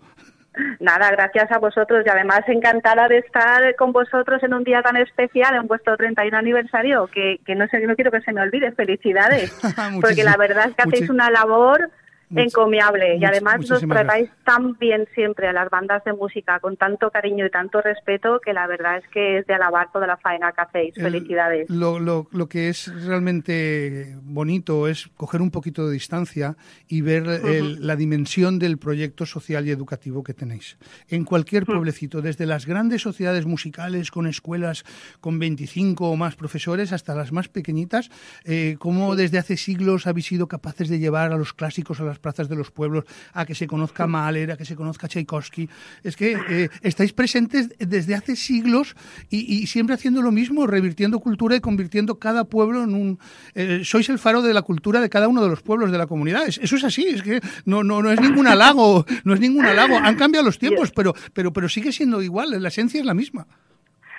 [0.80, 4.96] Nada, gracias a vosotros y además encantada de estar con vosotros en un día tan
[4.96, 8.72] especial, en vuestro 31 aniversario, que, que no sé, no quiero que se me olvide,
[8.72, 9.56] felicidades,
[10.00, 11.90] porque la verdad es que hacéis una labor
[12.34, 13.16] encomiable.
[13.16, 17.46] Y además nos tratáis tan bien siempre a las bandas de música, con tanto cariño
[17.46, 20.60] y tanto respeto, que la verdad es que es de alabar toda la faena que
[20.60, 20.96] hacéis.
[20.96, 21.70] El- Felicidades.
[21.70, 26.56] Lo, lo- lo que es realmente bonito es coger un poquito de distancia
[26.86, 30.78] y ver el- la dimensión del proyecto social y educativo que tenéis.
[31.08, 34.84] En cualquier pueblecito, desde las grandes sociedades musicales con escuelas
[35.20, 38.10] con 25 o más profesores hasta las más pequeñitas,
[38.44, 42.17] eh, cómo desde hace siglos habéis sido capaces de llevar a los clásicos a las
[42.18, 45.68] plazas de los pueblos, a que se conozca Mahler, a que se conozca Tchaikovsky.
[46.02, 48.94] Es que eh, estáis presentes desde hace siglos
[49.30, 53.18] y, siempre haciendo lo mismo, revirtiendo cultura y convirtiendo cada pueblo en un...
[53.54, 56.06] eh, sois el faro de la cultura de cada uno de los pueblos de la
[56.06, 56.46] comunidad.
[56.46, 59.64] Es- eso es así, es que no, no, no es ningún halago, no es ningún
[59.64, 59.96] halago.
[59.96, 63.46] Han cambiado los tiempos, pero, pero, pero sigue siendo igual, la esencia es la misma.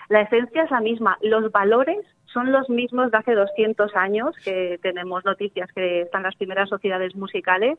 [0.10, 1.18] La esencia es la misma.
[1.22, 2.00] Los valores
[2.34, 7.16] son los mismos de hace 200 años, que tenemos noticias que están las primeras sociedades
[7.16, 7.78] musicales,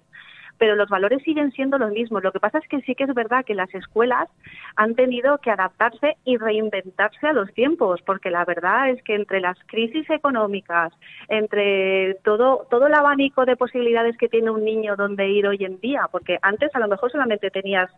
[0.59, 2.23] pero los valores siguen siendo los mismos.
[2.23, 4.29] Lo que pasa es que sí que es verdad que las escuelas
[4.77, 9.41] han tenido que adaptarse y reinventarse a los tiempos, porque la verdad es que entre
[9.41, 10.93] las crisis económicas,
[11.29, 15.81] entre todo, todo el abanico de posibilidades que tiene un niño donde ir hoy en
[15.81, 17.91] día, porque antes a lo mejor solamente tenías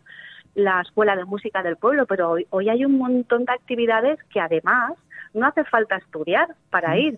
[0.54, 4.38] la escuela de música del pueblo, pero hoy, hoy hay un montón de actividades que
[4.38, 4.92] además
[5.34, 7.16] no hace falta estudiar para ir.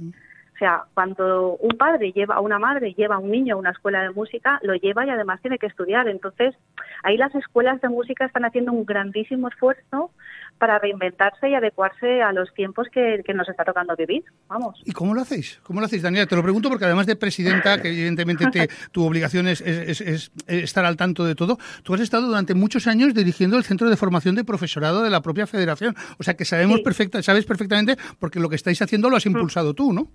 [0.54, 4.02] O sea, cuando un padre lleva, una madre lleva a un niño a una escuela
[4.02, 6.06] de música, lo lleva y además tiene que estudiar.
[6.06, 6.54] Entonces,
[7.02, 10.12] ahí las escuelas de música están haciendo un grandísimo esfuerzo
[10.58, 14.22] para reinventarse y adecuarse a los tiempos que, que nos está tocando vivir.
[14.48, 14.80] Vamos.
[14.84, 15.58] ¿Y cómo lo hacéis?
[15.64, 16.26] ¿Cómo lo hacéis, Daniela?
[16.26, 20.30] Te lo pregunto porque además de presidenta, que evidentemente te- tu obligación es, es- es-
[20.46, 23.90] es estar al tanto de todo, tú has estado durante muchos años dirigiendo el Centro
[23.90, 25.96] de Formación de Profesorado de la propia federación.
[26.18, 26.84] O sea que sabemos Sí.
[26.84, 30.06] perfecta, sabes perfectamente porque lo que estáis haciendo lo has impulsado tú, ¿no?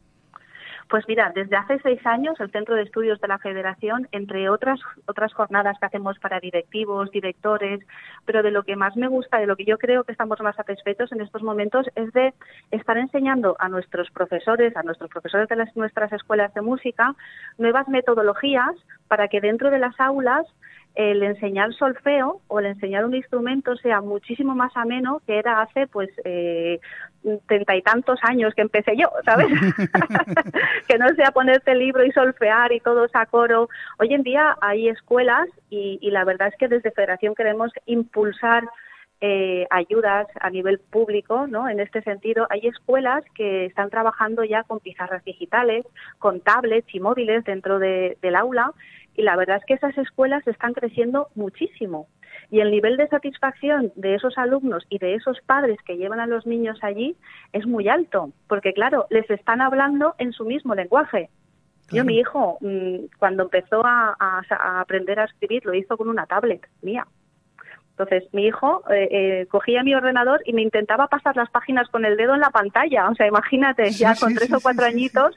[0.89, 4.79] Pues mira, desde hace seis años el Centro de Estudios de la Federación, entre otras
[5.05, 7.85] otras jornadas que hacemos para directivos, directores,
[8.25, 10.55] pero de lo que más me gusta, de lo que yo creo que estamos más
[10.55, 12.33] satisfechos en estos momentos es de
[12.71, 17.13] estar enseñando a nuestros profesores, a nuestros profesores de las, nuestras escuelas de música,
[17.59, 18.75] nuevas metodologías
[19.07, 20.47] para que dentro de las aulas
[20.95, 25.87] el enseñar solfeo o el enseñar un instrumento sea muchísimo más ameno que era hace
[25.87, 26.79] pues eh,
[27.47, 29.47] treinta y tantos años que empecé yo, ¿sabes?
[30.87, 33.69] que no sea ponerte el libro y solfear y todos a coro.
[33.99, 38.63] Hoy en día hay escuelas y, y la verdad es que desde Federación queremos impulsar
[39.21, 41.67] eh, ayudas a nivel público, ¿no?
[41.67, 45.85] En este sentido, hay escuelas que están trabajando ya con pizarras digitales,
[46.19, 48.71] con tablets y móviles dentro de- del aula
[49.19, 52.07] y la verdad es que esas escuelas están creciendo muchísimo.
[52.51, 56.25] Y el nivel de satisfacción de esos alumnos y de esos padres que llevan a
[56.27, 57.15] los niños allí
[57.51, 61.29] es muy alto, porque claro, les están hablando en su mismo lenguaje.
[61.91, 66.07] Yo, mi hijo, mm, cuando empezó a, a- a aprender a escribir, lo hizo con
[66.07, 67.05] una tablet mía.
[67.91, 72.05] Entonces, mi hijo eh, eh, cogía mi ordenador y me intentaba pasar las páginas con
[72.05, 73.09] el dedo en la pantalla.
[73.09, 75.35] O sea, imagínate, Sí, ya sí, con tres sí, o cuatro añitos,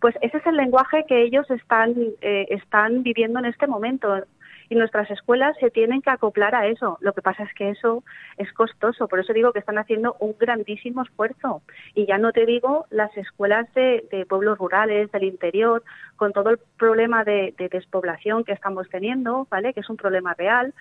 [0.00, 4.24] pues ese es el lenguaje que ellos están, eh, están viviendo en este momento.
[4.68, 6.96] Y nuestras escuelas se tienen que acoplar a eso.
[7.00, 8.04] Lo que pasa es que eso
[8.36, 9.08] es costoso.
[9.08, 11.62] Por eso digo que están haciendo un grandísimo esfuerzo.
[11.94, 15.82] Y ya no te digo las escuelas de, de pueblos rurales, del interior,
[16.16, 19.74] con todo el problema de, de despoblación que estamos teniendo, ¿vale?
[19.74, 20.72] Que es un problema real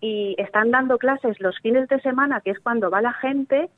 [0.00, 3.68] y están dando clases los fines de semana, que es cuando va la gente,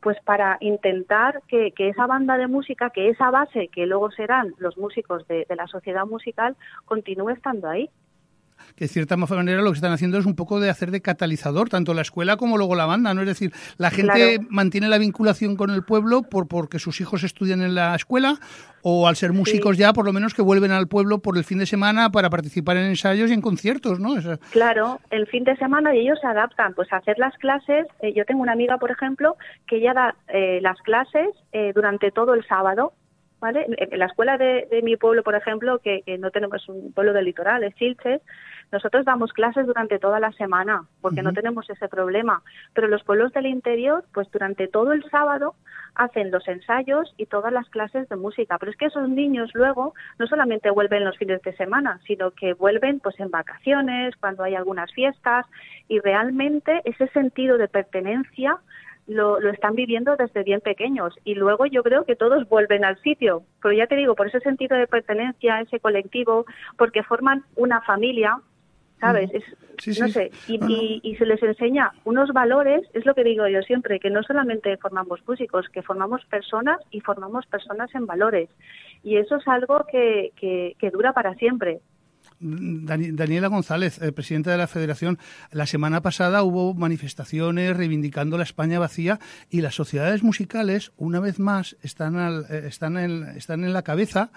[0.00, 4.54] pues para intentar que, que esa banda de música, que esa base, que luego serán
[4.58, 7.90] los músicos de, de la sociedad musical, continúe estando ahí.
[8.76, 11.68] Que de cierta manera lo que están haciendo es un poco de hacer de catalizador,
[11.68, 13.22] tanto la escuela como luego la banda, ¿no?
[13.22, 14.48] Es decir, la gente Claro.
[14.50, 18.38] mantiene la vinculación con el pueblo por porque sus hijos estudian en la escuela
[18.82, 21.58] o al ser músicos ya, por lo menos que vuelven al pueblo por el fin
[21.58, 24.16] de semana para participar en ensayos y en conciertos, ¿no?
[24.16, 27.86] Esa- Claro, el fin de semana y ellos se adaptan, pues a hacer las clases.
[28.00, 29.36] eh, yo tengo una amiga, por ejemplo,
[29.66, 32.92] que ella da eh, las clases eh, durante todo el sábado.
[33.38, 33.66] ¿Vale?
[33.68, 37.12] En la escuela de, de mi pueblo, por ejemplo, que, que no tenemos un pueblo
[37.12, 38.22] del litoral, es Chilches,
[38.72, 42.42] nosotros damos clases durante toda la semana, porque no tenemos ese problema.
[42.74, 45.54] Pero los pueblos del interior, pues durante todo el sábado
[45.94, 48.58] hacen los ensayos y todas las clases de música.
[48.58, 52.54] Pero es que esos niños luego no solamente vuelven los fines de semana, sino que
[52.54, 55.46] vuelven pues en vacaciones, cuando hay algunas fiestas,
[55.88, 58.58] y realmente ese sentido de pertenencia
[59.06, 63.00] lo, lo están viviendo desde bien pequeños y luego yo creo que todos vuelven al
[63.02, 66.44] sitio, pero ya te digo, por ese sentido de pertenencia, ese colectivo,
[66.76, 68.40] porque forman una familia,
[69.00, 69.30] ¿sabes?
[69.32, 69.44] Es,
[69.78, 70.72] Sí, sí, no sé, y, No, no.
[70.74, 74.22] y- y se les enseña unos valores, es lo que digo yo siempre, que no
[74.22, 78.48] solamente formamos músicos, que formamos personas y formamos personas en valores.
[79.04, 81.80] Y eso es algo que, que, que dura para siempre.
[82.38, 85.18] Daniela González, eh, presidenta de la Federación,
[85.52, 89.18] la semana pasada hubo manifestaciones reivindicando la España vacía
[89.48, 92.16] y las sociedades musicales, una vez más, están,
[92.50, 94.32] eh, están, en, están en la cabeza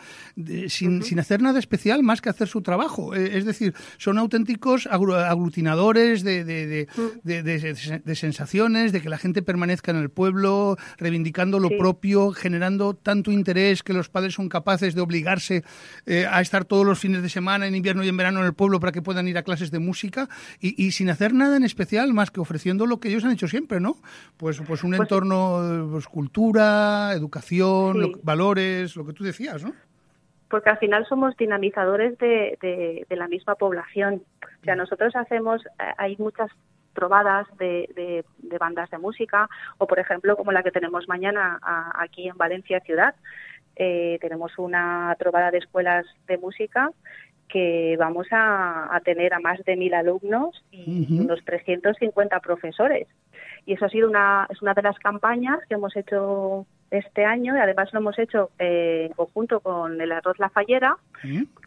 [0.68, 3.14] sin, sin, hacer nada especial más que hacer su trabajo.
[3.16, 6.88] Eh, es decir, son auténticos aglutinadores de, de,
[7.24, 13.32] de, sensaciones, de que la gente permanezca en el pueblo, reivindicando lo propio, generando tanto
[13.32, 15.64] interés que los padres son capaces de obligarse
[16.30, 18.80] a estar todos los fines de semana en invierno y en verano en el pueblo
[18.80, 20.28] para que puedan ir a clases de música
[20.60, 23.80] y, sin hacer nada en especial más que ofreciendo lo que ellos han hecho siempre,
[23.80, 23.96] ¿no?
[24.38, 29.74] Pues, pues un pues entorno, pues, cultura, educación, valores, lo que tú decías, ¿no?
[30.50, 32.58] Porque al final somos dinamizadores de,
[33.08, 34.24] de, la misma población.
[34.62, 36.50] O sea, nosotros hacemos, eh, hay muchas
[36.94, 41.60] trovadas de, de, bandas de música, o por ejemplo, como la que tenemos mañana
[41.94, 43.16] aquí en Valencia Ciudad,
[43.76, 46.92] eh, tenemos una trovada de escuelas de música
[47.50, 53.08] que vamos a, tener a más de mil alumnos y unos 350 profesores.
[53.66, 57.56] Y eso ha sido una, es una de las campañas que hemos hecho este año
[57.56, 60.98] y además lo hemos hecho eh, en conjunto con el arroz La Fallera.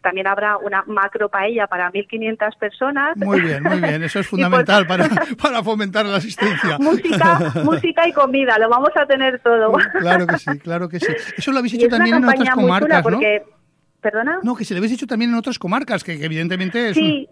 [0.01, 3.17] También habrá una macro paella para 1.500 personas.
[3.17, 4.03] Muy bien, muy bien.
[4.03, 5.07] Eso es fundamental para,
[5.41, 6.77] para fomentar la asistencia.
[6.79, 9.71] música, música y comida, lo vamos a tener todo.
[9.99, 11.13] Claro que sí, claro que sí.
[11.37, 13.19] Eso lo habéis hecho también en otras comarcas, ¿no?
[14.03, 14.39] ¿Perdona?
[14.43, 16.95] No, que se lo habéis hecho también en otras comarcas, que, evidentemente es...
[16.95, 17.27] Sí.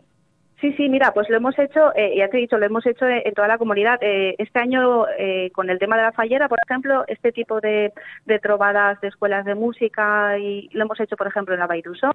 [0.61, 3.07] Sí, sí, mira, pues lo hemos hecho, eh, ya te he dicho, lo hemos hecho
[3.07, 3.97] en toda la comunidad.
[3.99, 7.91] Eh, este año, eh, con el tema de la fallera, por ejemplo, este tipo de,
[8.27, 12.11] de, trovadas de escuelas de música, y lo hemos hecho, por ejemplo, en la Bairusó,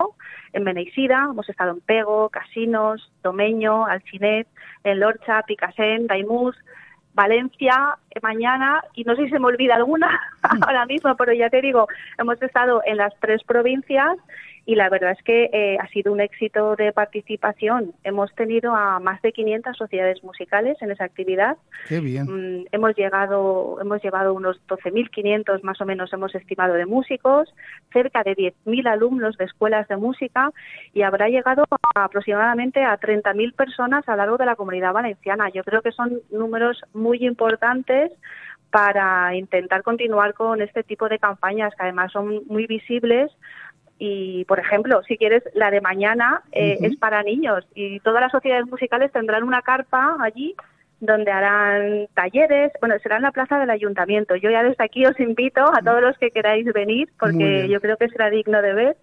[0.52, 4.46] en Beneisida, hemos estado en Pego, Casinos, Domeño, Alchinet,
[4.84, 6.54] en Lorcha, Picasen, Daimús,
[7.16, 11.60] Valencia mañana, y no sé si se me olvida alguna ahora mismo, pero ya te
[11.60, 11.88] digo,
[12.18, 14.16] hemos estado en las tres provincias
[14.66, 17.92] y la verdad es que eh, ha sido un éxito de participación.
[18.02, 21.56] Hemos tenido a más de 500 sociedades musicales en esa actividad.
[21.88, 22.24] Qué bien.
[22.24, 27.48] Mm, hemos llegado, hemos llevado unos 12.500 más o menos hemos estimado de músicos,
[27.92, 30.50] cerca de 10.000 alumnos de escuelas de música
[30.92, 31.64] y habrá llegado
[31.94, 35.48] aproximadamente a 30.000 personas a lo largo de la comunidad valenciana.
[35.50, 38.10] Yo creo que son números muy importantes
[38.70, 43.30] para intentar continuar con este tipo de campañas que además son muy visibles
[43.99, 47.66] y, por ejemplo, si quieres, la de mañana eh, es para niños.
[47.74, 50.55] Y todas las sociedades musicales tendrán una carpa allí
[51.01, 54.34] donde harán talleres, bueno, será en la plaza del ayuntamiento.
[54.36, 57.97] Yo ya desde aquí os invito a todos los que queráis venir porque yo creo
[57.97, 58.97] que será digno de ver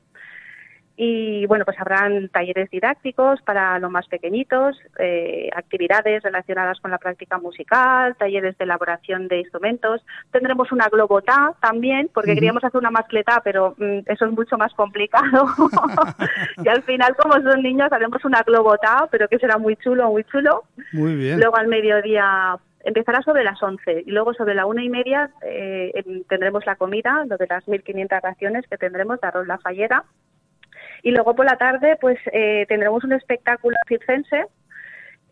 [0.95, 6.99] y bueno, pues habrán talleres didácticos para los más pequeñitos, eh, actividades relacionadas con la
[6.99, 10.05] práctica musical, talleres de elaboración de instrumentos.
[10.31, 14.71] Tendremos una globotá también, porque queríamos hacer una mascleta, pero mm, eso es mucho más
[14.75, 15.47] complicado.
[16.63, 20.23] y al final, como son niños, haremos una globotá, pero que será muy chulo, muy
[20.25, 20.63] chulo.
[20.91, 21.39] Muy bien.
[21.39, 25.91] Luego al mediodía empezará sobre las 11 y luego sobre la una y media eh,
[25.95, 30.03] em, tendremos la comida, lo de las 1.500 raciones que tendremos de arroz la fallera
[31.03, 34.45] y luego por la tarde, pues eh, tendremos un espectáculo circense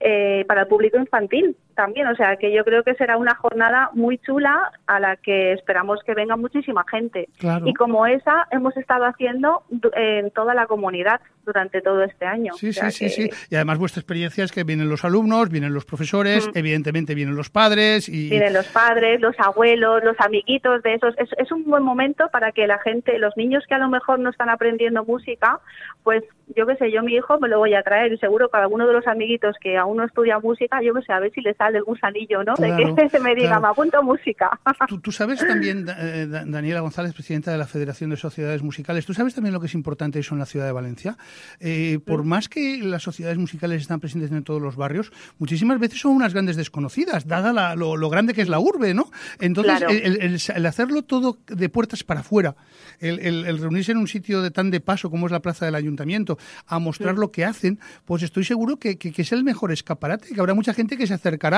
[0.01, 2.07] eh, para el público infantil también.
[2.07, 5.99] O sea, que yo creo que será una jornada muy chula a la que esperamos
[6.05, 7.29] que venga muchísima gente.
[7.65, 9.63] Y como esa hemos estado haciendo
[9.93, 12.53] en toda la comunidad durante todo este año.
[12.53, 13.29] Sí, sí, sí, sí.
[13.49, 16.57] Y además vuestra experiencia es que vienen los alumnos, vienen los profesores, mm.
[16.57, 18.07] evidentemente vienen los padres.
[18.09, 21.17] y Vienen los padres, los abuelos, los amiguitos de esos.
[21.17, 24.19] Es, es un buen momento para que la gente, los niños que a lo mejor
[24.19, 25.59] no están aprendiendo música,
[26.03, 26.23] pues
[26.55, 28.87] yo qué sé, yo mi hijo me lo voy a traer y seguro que alguno
[28.87, 31.51] de los amiguitos que aún no estudia música, yo qué sé, a ver si le
[31.61, 32.55] sale el gusanillo, ¿no?
[32.55, 34.49] de que se me diga, me apunto música.
[35.03, 39.35] ¿Tú, sabes también, eh, Daniela González, presidenta de la Federación de Sociedades Musicales, ¿tú sabes
[39.35, 41.17] también lo que es importante eso en la ciudad de Valencia?
[41.59, 45.99] Eh, por más que las sociedades musicales están presentes en todos los barrios, muchísimas veces
[45.99, 49.11] son unas grandes desconocidas, dada lo, grande que es la urbe, ¿no?
[49.39, 52.55] Entonces, el, hacerlo todo de puertas para afuera,
[52.99, 56.39] el, reunirse en un sitio de tan de paso como es la plaza del ayuntamiento,
[56.65, 60.55] a mostrar lo que hacen, pues estoy seguro que, es el mejor escaparate, que habrá
[60.55, 61.50] mucha gente que se acercará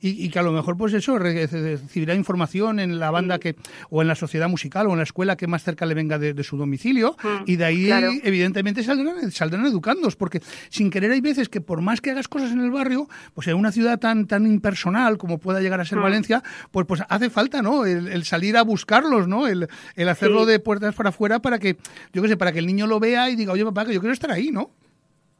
[0.00, 3.56] y, que a lo mejor, pues eso, recibirá información en la banda que
[3.90, 6.44] o en la sociedad musical o en la escuela que más cerca le venga de,
[6.44, 7.90] su domicilio mm, y de ahí,
[8.22, 12.52] evidentemente, saldrán, saldrán educandos, porque sin querer hay veces que por más que hagas cosas
[12.52, 15.98] en el barrio, pues en una ciudad tan, tan impersonal como pueda llegar a ser
[15.98, 16.02] mm.
[16.02, 17.84] Valencia, pues, pues hace falta, ¿no?
[17.84, 19.46] El, salir a buscarlos, ¿no?
[19.46, 19.68] El,
[20.08, 21.76] hacerlo de puertas para afuera para que,
[22.12, 24.00] yo qué sé, para que el niño lo vea y diga, oye, papá, que yo
[24.00, 24.70] quiero estar ahí, ¿no?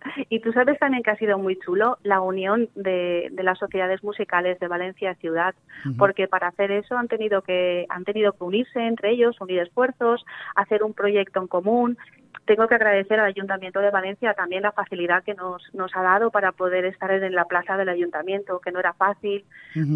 [0.29, 4.59] Y tú sabes también que ha sido muy chulo la unión de, las sociedades musicales
[4.59, 5.55] de Valencia Ciudad,
[5.99, 10.25] porque para hacer eso han tenido que han tenido que unirse entre ellos, unir esfuerzos,
[10.55, 11.99] hacer un proyecto en común
[12.47, 16.31] tengo que agradecer al Ayuntamiento de Valencia también la facilidad que nos, nos ha dado
[16.31, 19.45] para poder estar en la plaza del Ayuntamiento, que no era fácil,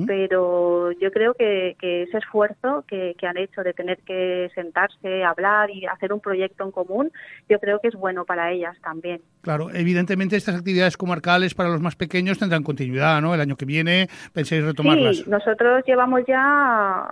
[0.06, 5.24] pero yo creo que, que ese esfuerzo que, que, han hecho de tener que sentarse,
[5.24, 7.12] hablar y hacer un proyecto en común,
[7.48, 9.22] yo creo que es bueno para ellas también.
[9.42, 13.34] Claro, evidentemente estas actividades comarcales para los más pequeños tendrán continuidad, ¿no?
[13.34, 15.18] El año que viene pensáis retomarlas.
[15.18, 17.08] Sí, nosotros llevamos ya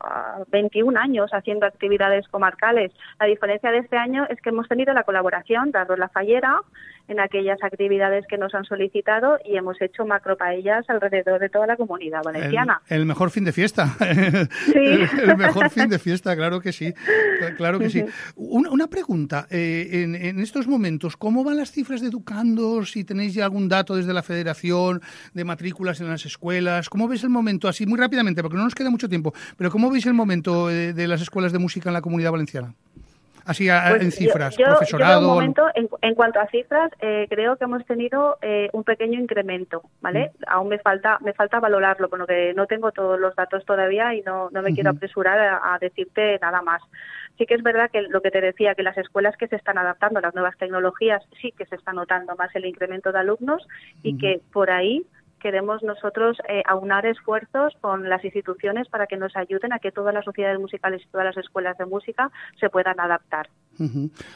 [0.50, 2.92] 21 años haciendo actividades comarcales.
[3.18, 6.60] La diferencia de este año es que hemos tenido la colaboración de Arroz La Fallera
[7.08, 11.76] en aquellas actividades que nos han solicitado y hemos hecho macropaellas alrededor de toda la
[11.76, 12.82] comunidad valenciana.
[12.88, 13.96] El, mejor fin de fiesta.
[14.68, 14.78] Sí.
[15.22, 16.92] el, mejor fin de fiesta, claro que sí.
[17.56, 18.04] Claro que sí.
[18.36, 22.92] Una, pregunta, eh, en, en, estos momentos, ¿cómo van las cifras de educandos?
[22.92, 25.00] Si tenéis ya algún dato desde la federación
[25.32, 28.42] de matrículas en las escuelas, ¿cómo veis el momento así muy rápidamente?
[28.42, 31.52] Porque no nos queda mucho tiempo, pero ¿cómo veis el momento de, de las escuelas
[31.52, 32.74] de música en la comunidad valenciana?
[33.48, 35.22] Así pues en cifras, profesorado.
[35.22, 39.80] Yo, momento, en, cuanto a cifras, eh, creo que hemos tenido eh, un pequeño incremento,
[40.02, 40.32] ¿vale?
[40.40, 40.42] Mm.
[40.48, 44.50] Aún me falta me falta valorarlo, porque no tengo todos los datos todavía y no,
[44.50, 46.82] no me quiero apresurar a, decirte nada más.
[47.38, 49.78] Sí que es verdad que lo que te decía, que las escuelas que se están
[49.78, 53.66] adaptando a las nuevas tecnologías sí que se está notando más el incremento de alumnos
[54.02, 55.06] y que por ahí
[55.38, 60.14] queremos nosotros eh, aunar esfuerzos con las instituciones para que nos ayuden a que todas
[60.14, 63.48] las sociedades musicales y todas las escuelas de música se puedan adaptar.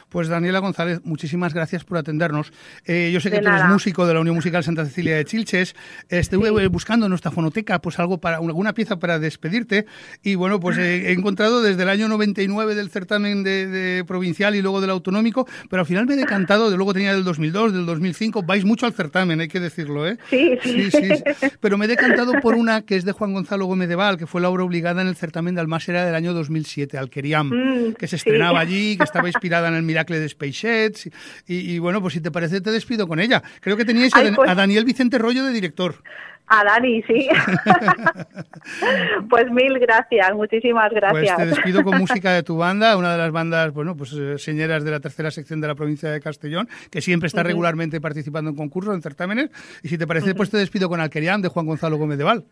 [0.07, 2.53] Pues Daniela González, muchísimas gracias por atendernos.
[2.85, 5.75] Eh, yo sé que tú eres músico de la Unión Musical Santa Cecilia de Chilches.
[6.07, 9.85] Estuve buscando en nuestra fonoteca pues algo para alguna pieza para despedirte
[10.21, 14.79] y bueno, pues he, encontrado desde el año 99 del certamen de, provincial y luego
[14.79, 18.43] del autonómico, pero al final me he decantado, de luego tenía del 2002, del 2005,
[18.43, 20.17] vais mucho al certamen, hay que decirlo, ¿eh?
[20.29, 20.92] Sí, sí sí,
[21.59, 24.27] Pero me he decantado por una que es de Juan Gonzalo Gómez de Val, que
[24.27, 28.07] fue la obra obligada en el certamen de Almásera del año 2007, Alqueriam, mm, que
[28.07, 31.11] se estrenaba allí, que estaba inspirada en el Miracle de Space
[31.47, 33.41] Y, y, bueno, pues si te parece, te despido con ella.
[33.61, 36.03] Creo que teníais pues a Daniel Vicente Rollo de director.
[36.47, 37.29] A Dani, sí.
[39.29, 41.35] pues mil gracias, muchísimas gracias.
[41.35, 44.37] Pues te despido con música de tu banda, una de las bandas, bueno, pues eh,
[44.37, 48.49] señeras de la tercera sección de la provincia de Castellón, que siempre está regularmente participando
[48.49, 49.49] en concursos, en certámenes.
[49.83, 52.43] Y si te parece, pues te despido con Alquerián de Juan Gonzalo Gómez de Val.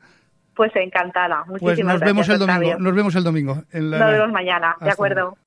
[0.56, 1.44] Pues encantada.
[1.48, 2.80] Muchísimas pues nos vemos el domingo.
[2.80, 3.64] Nos vemos el domingo.
[3.74, 5.38] Nos vemos mañana, de acuerdo.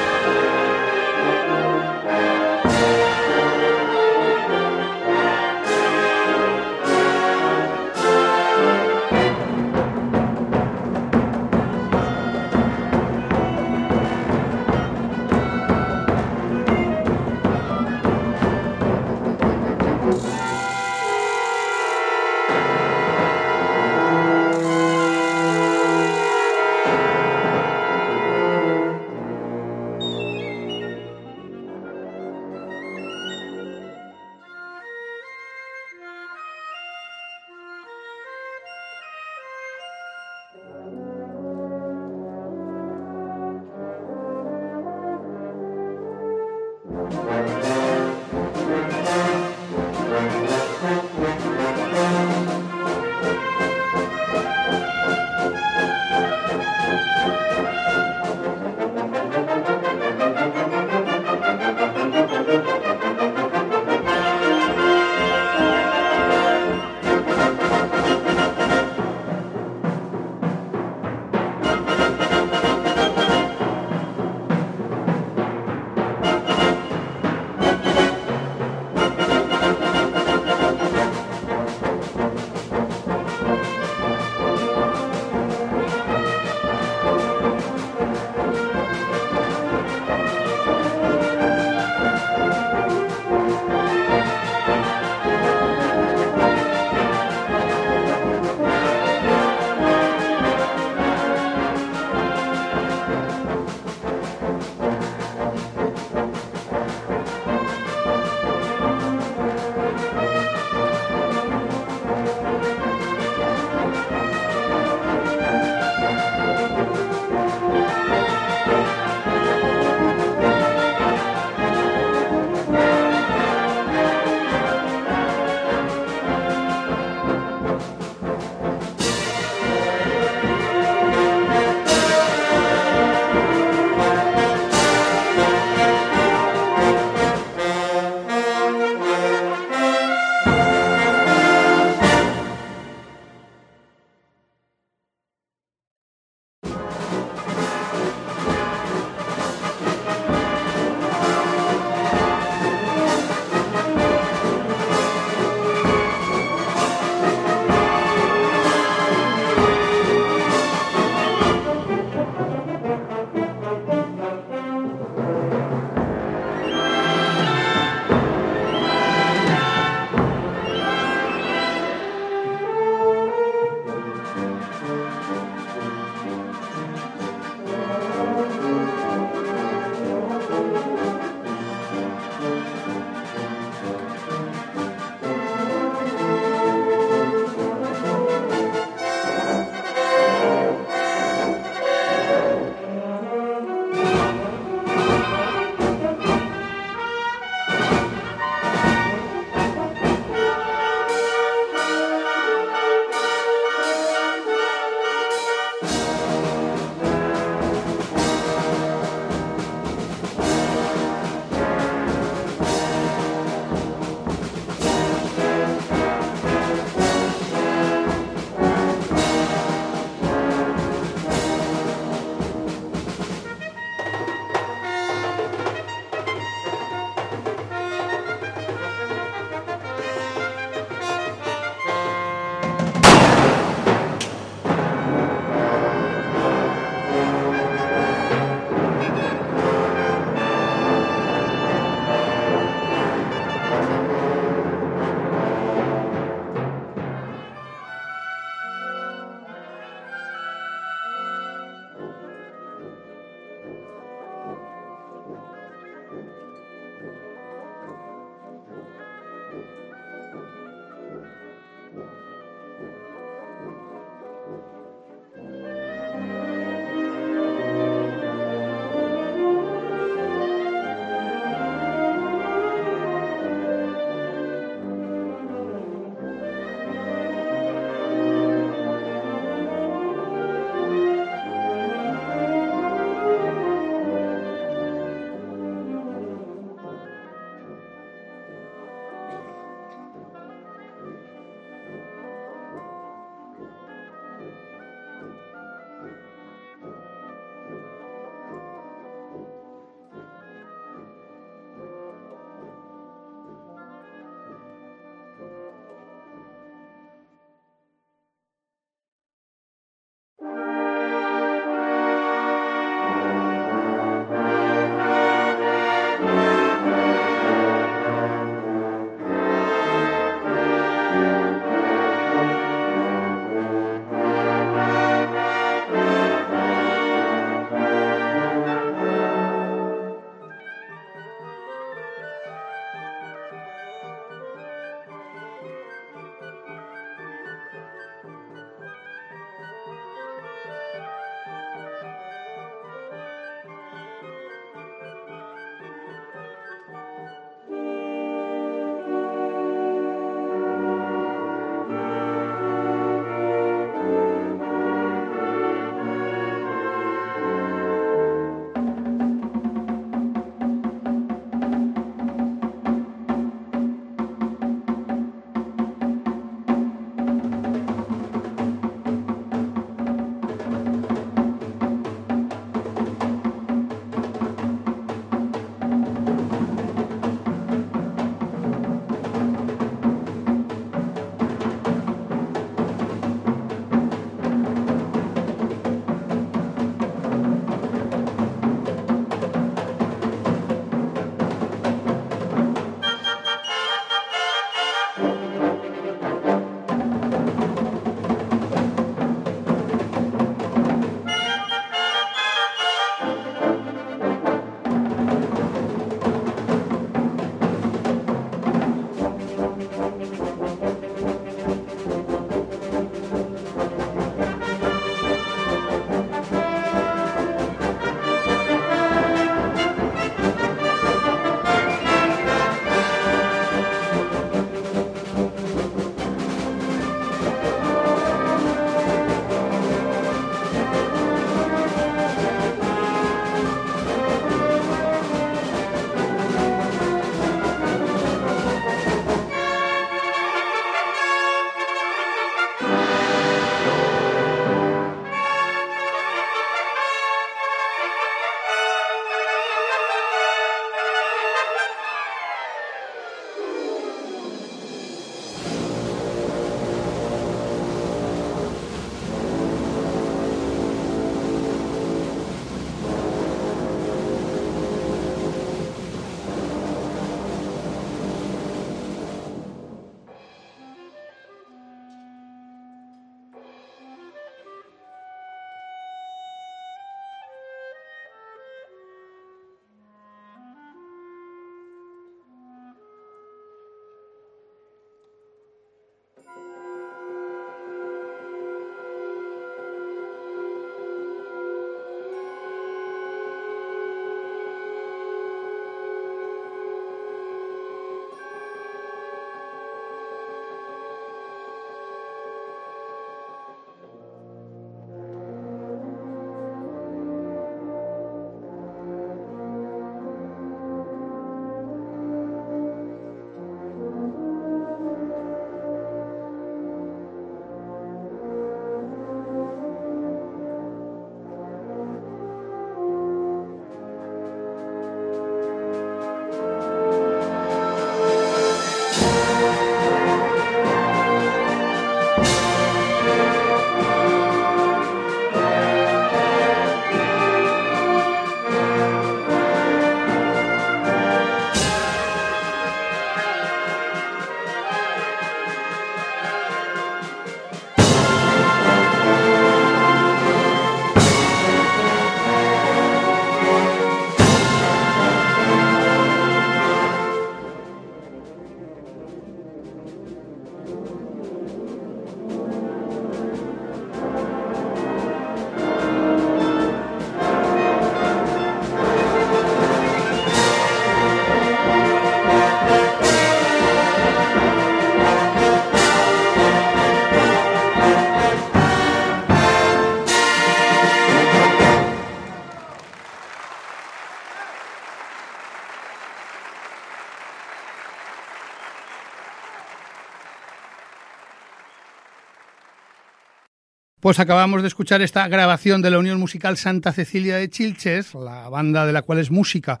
[594.32, 598.70] Pues acabamos de escuchar esta grabación de la Unión Musical Santa Cecilia de Chilches, la
[598.70, 600.00] banda de la cual es música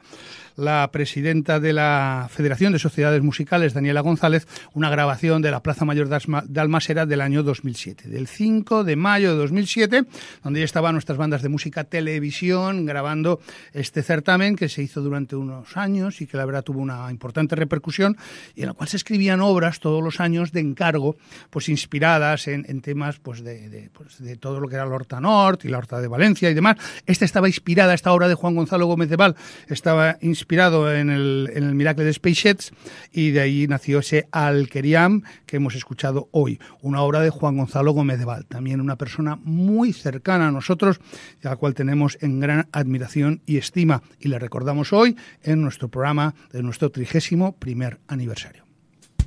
[0.56, 5.84] la presidenta de la Federación de Sociedades Musicales, Daniela González, una grabación de la Plaza
[5.84, 10.04] Mayor de Almasera del año 2007, del 5 de mayo de 2007,
[10.42, 13.40] donde ya estaban nuestras bandas de música televisión grabando
[13.72, 17.56] este certamen que se hizo durante unos años y que la verdad tuvo una importante
[17.56, 18.16] repercusión
[18.54, 21.16] y en la cual se escribían obras todos los años de encargo,
[21.50, 25.60] pues inspiradas en, temas pues de, pues de, todo lo que era la Horta Nord
[25.64, 26.76] y la Horta de Valencia y demás.
[27.06, 29.36] Esta estaba inspirada, esta obra de Juan Gonzalo Gómez de Val
[29.68, 32.72] estaba inspirada inspirado en el, en el Miracle de Spaceshets
[33.12, 37.92] y de ahí nació ese Alqueriam que hemos escuchado hoy, una obra de Juan Gonzalo
[37.92, 41.00] Gómez de Val, también una persona muy cercana a nosotros
[41.42, 45.62] y a la cual tenemos en gran admiración y estima y le recordamos hoy en
[45.62, 48.64] nuestro programa de nuestro trigésimo primer aniversario.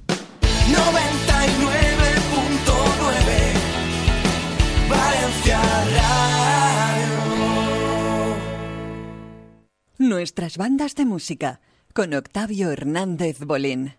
[0.10, 1.85] 99.9
[9.98, 11.62] Nuestras bandas de música
[11.94, 13.94] con Octavio Hernández Bolín.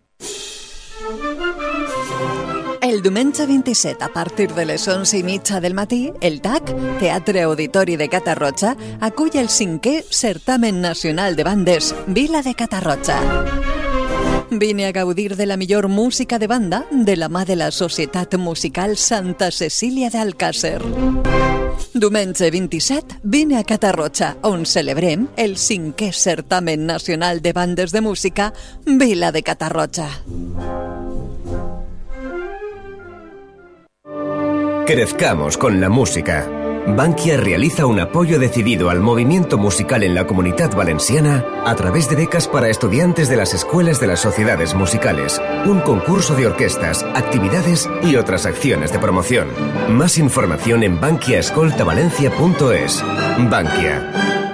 [2.82, 7.40] El diumenge 27, a partir de les 11 i mitja del matí, el TAC, Teatre
[7.42, 13.16] Auditori de Catarroja, acull el cinquè Certamen Nacional de Bandes Vila de Catarroja.
[14.50, 18.36] Vine a gaudir de la millor música de banda de la mà de la Societat
[18.36, 21.65] Musical Santa Cecília d'Alcàsser.
[21.96, 28.52] Diumenge 27, vine a Catarroja, on celebrem el cinquè certamen nacional de bandes de música
[28.84, 30.10] Vila de Catarroja.
[34.86, 36.65] Crezcamos con la música.
[36.86, 42.14] Bankia realiza un apoyo decidido al movimiento musical en la comunidad valenciana a través de
[42.16, 47.90] becas para estudiantes de las escuelas de las sociedades musicales, un concurso de orquestas, actividades
[48.02, 49.48] y otras acciones de promoción.
[49.88, 53.02] Más información en bankiaescoltavalencia.es.
[53.50, 54.45] Bankia.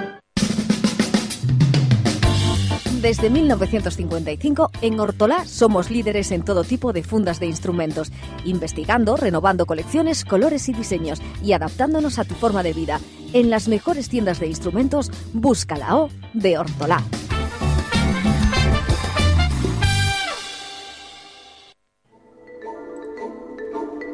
[3.03, 8.13] Desde 1955, en Hortolá somos líderes en todo tipo de fundas de instrumentos,
[8.45, 13.01] investigando, renovando colecciones, colores y diseños y adaptándonos a tu forma de vida.
[13.33, 17.03] En las mejores tiendas de instrumentos, busca la O de Hortolá.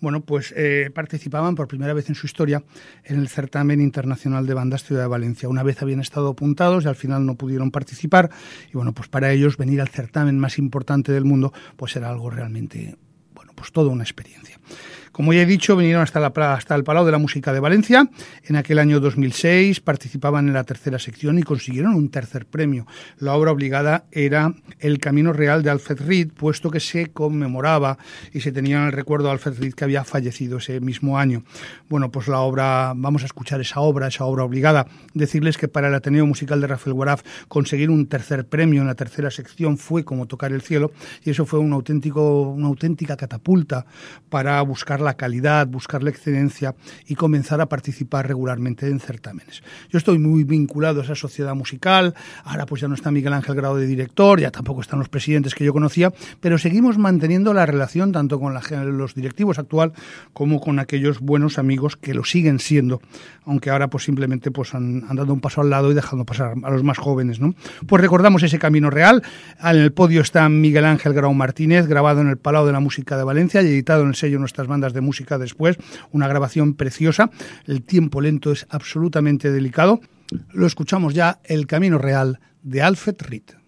[0.00, 2.64] Bueno, pues eh, participaban por primera vez en su historia
[3.04, 5.46] en el certamen internacional de bandas Ciudad de Valencia.
[5.50, 8.30] Una vez habían estado apuntados y al final no pudieron participar.
[8.70, 12.30] Y bueno, pues para ellos venir al certamen más importante del mundo, pues era algo
[12.30, 12.96] realmente,
[13.60, 14.58] pues toda una experiencia.
[15.12, 18.08] Como ya he dicho, vinieron hasta, la, hasta el Palau de la Música de Valencia.
[18.44, 22.86] En aquel año 2006 participaban en la tercera sección y consiguieron un tercer premio.
[23.18, 27.98] La obra obligada era El Camino Real de Alfred Reed, puesto que se conmemoraba
[28.32, 31.42] y se tenía en el recuerdo de Alfred Reed que había fallecido ese mismo año.
[31.88, 34.86] Bueno, pues la obra, vamos a escuchar esa obra, esa obra obligada.
[35.12, 38.94] Decirles que para el Ateneo Musical de Rafael Guaraf conseguir un tercer premio en la
[38.94, 40.92] tercera sección fue como tocar el cielo
[41.24, 43.86] y eso fue un auténtico, una auténtica catapulta
[44.28, 46.74] para buscar la calidad, buscar la excelencia
[47.06, 49.62] y comenzar a participar regularmente en certámenes.
[49.90, 53.54] Yo estoy muy vinculado a esa sociedad musical, ahora pues ya no está Miguel Ángel
[53.54, 57.66] Grado de director, ya tampoco están los presidentes que yo conocía, pero seguimos manteniendo la
[57.66, 58.54] relación tanto con
[58.98, 59.92] los directivos actual
[60.32, 63.00] como con aquellos buenos amigos que lo siguen siendo,
[63.44, 66.54] aunque ahora pues simplemente pues han, han dado un paso al lado y dejando pasar
[66.62, 67.54] a los más jóvenes, ¿no?
[67.86, 69.22] Pues recordamos ese camino real,
[69.62, 73.16] en el podio está Miguel Ángel Grau Martínez, grabado en el Palau de la Música
[73.16, 75.76] de Valencia y editado en el sello Nuestras Bandas de Música después,
[76.10, 77.30] una grabación preciosa,
[77.66, 80.00] el tiempo lento es absolutamente delicado,
[80.52, 83.59] lo escuchamos ya, El Camino Real de Alfred Ritt.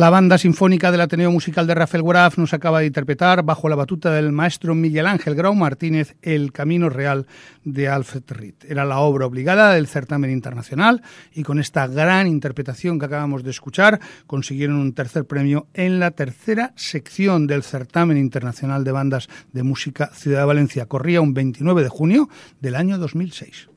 [0.00, 3.76] La banda sinfónica del Ateneo Musical de Rafael Graf nos acaba de interpretar, bajo la
[3.76, 7.26] batuta del maestro Miguel Ángel Grau Martínez, El Camino Real
[7.64, 8.54] de Alfred Reed.
[8.66, 11.02] Era la obra obligada del certamen internacional
[11.34, 16.12] y con esta gran interpretación que acabamos de escuchar consiguieron un tercer premio en la
[16.12, 20.86] tercera sección del certamen internacional de bandas de música Ciudad de Valencia.
[20.86, 23.68] Corría un 29 de junio del año 2006.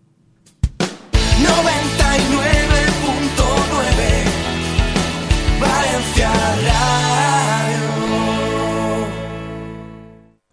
[0.79, 2.72] 99.9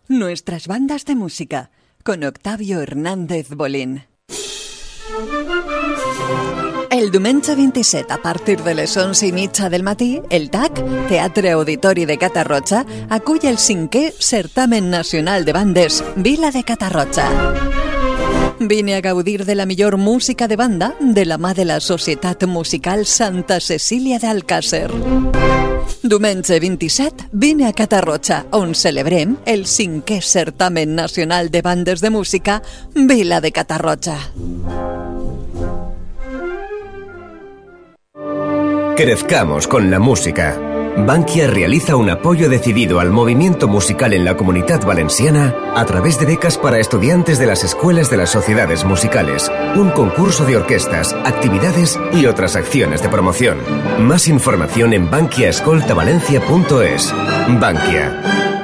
[0.08, 1.70] Nuestras bandas de música
[2.02, 4.04] con Octavio Hernández Bolín.
[6.90, 11.52] El diumenge 27, a partir de les 11 i mitja del matí, el TAC, Teatre
[11.52, 17.30] Auditori de Catarroja, acull el cinquè Certamen Nacional de Bandes Vila de Catarroja.
[18.62, 22.44] Vine a gaudir de la millor música de banda de la mà de la Societat
[22.44, 24.90] Musical Santa Cecília d'Alcàsser.
[26.02, 32.62] Diumenge 27, vine a Catarroja, on celebrem el cinquè Certamen Nacional de Bandes de Música
[32.94, 34.18] Vila de Catarroja.
[38.94, 40.69] Crezcamos con la música.
[40.96, 46.26] Bankia realiza un apoyo decidido al movimiento musical en la comunidad valenciana a través de
[46.26, 51.98] becas para estudiantes de las escuelas de las sociedades musicales, un concurso de orquestas, actividades
[52.12, 53.58] y otras acciones de promoción.
[54.00, 57.14] Más información en bankiaescoltavalencia.es.
[57.60, 58.59] Bankia.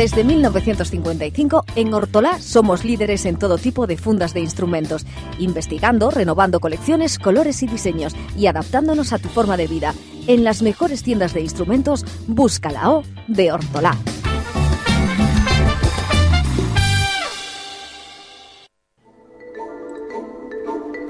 [0.00, 5.04] Desde 1955, en Hortolá somos líderes en todo tipo de fundas de instrumentos,
[5.38, 9.92] investigando, renovando colecciones, colores y diseños y adaptándonos a tu forma de vida.
[10.26, 13.94] En las mejores tiendas de instrumentos, busca la O de Hortolá.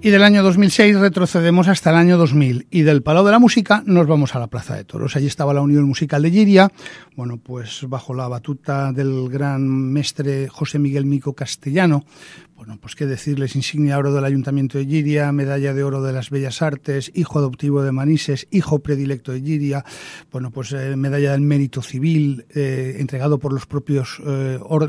[0.05, 3.85] Y del año 2006 retrocedemos hasta el año 2000 y del Palau de la Música
[3.87, 5.15] nos vamos a la Plaza de Toros.
[5.15, 6.73] Allí estaba la Unión Musical de Giria,
[7.15, 12.05] bueno, pues bajo la batuta del gran mestre José Miguel Mico Castellano,
[12.65, 16.31] bueno, pues qué decirles, insignia oro del Ayuntamiento de Giria, medalla de oro de las
[16.31, 19.85] Bellas Artes, hijo adoptivo de Manises, hijo predilecto de Giria,
[20.31, 24.89] bueno, pues eh, medalla del Mérito Civil, eh, entregado por los propios, eh, or-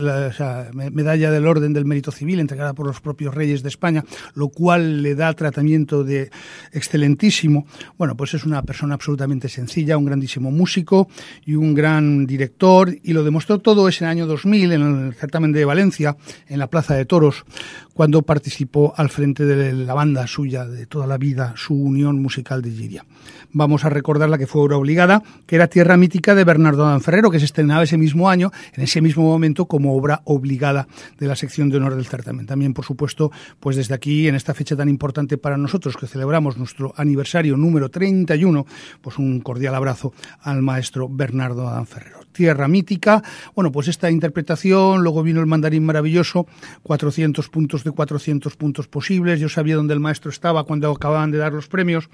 [0.92, 4.04] medalla del Orden del Mérito Civil, entregada por los propios reyes de España,
[4.36, 6.30] lo cual le da tratamiento de
[6.74, 7.66] excelentísimo.
[7.98, 11.08] Bueno, pues es una persona absolutamente sencilla, un grandísimo músico
[11.44, 15.66] y un gran director, y lo demostró todo ese año 2000 en el certamen de
[15.66, 16.16] Valencia,
[16.48, 17.46] en la Plaza de Toros,
[17.94, 22.62] cuando participó al frente de la banda suya de toda la vida, su Unión Musical
[22.62, 23.06] de Giria.
[23.52, 27.30] Vamos a recordar la que fue obra obligada, que era Tierra Mítica de Bernardo Danferrero,
[27.30, 30.88] que se estrenaba ese mismo año, en ese mismo momento, como obra obligada
[31.20, 32.48] de la sección de honor del certamen.
[32.48, 36.58] También, por supuesto, pues desde aquí, en esta fecha tan importante para nosotros, que celebramos
[36.58, 38.66] nuestro aniversario número 31,
[39.02, 42.23] pues un cordial abrazo al maestro Bernardo Danferrero.
[42.34, 43.24] Tierra Mítica,
[43.56, 46.46] bueno, pues esta interpretación, luego vino el mandarín maravilloso,
[46.84, 51.38] 400 puntos de 400 puntos posibles, yo sabía dónde el maestro estaba cuando acababan de
[51.38, 52.10] dar los premios,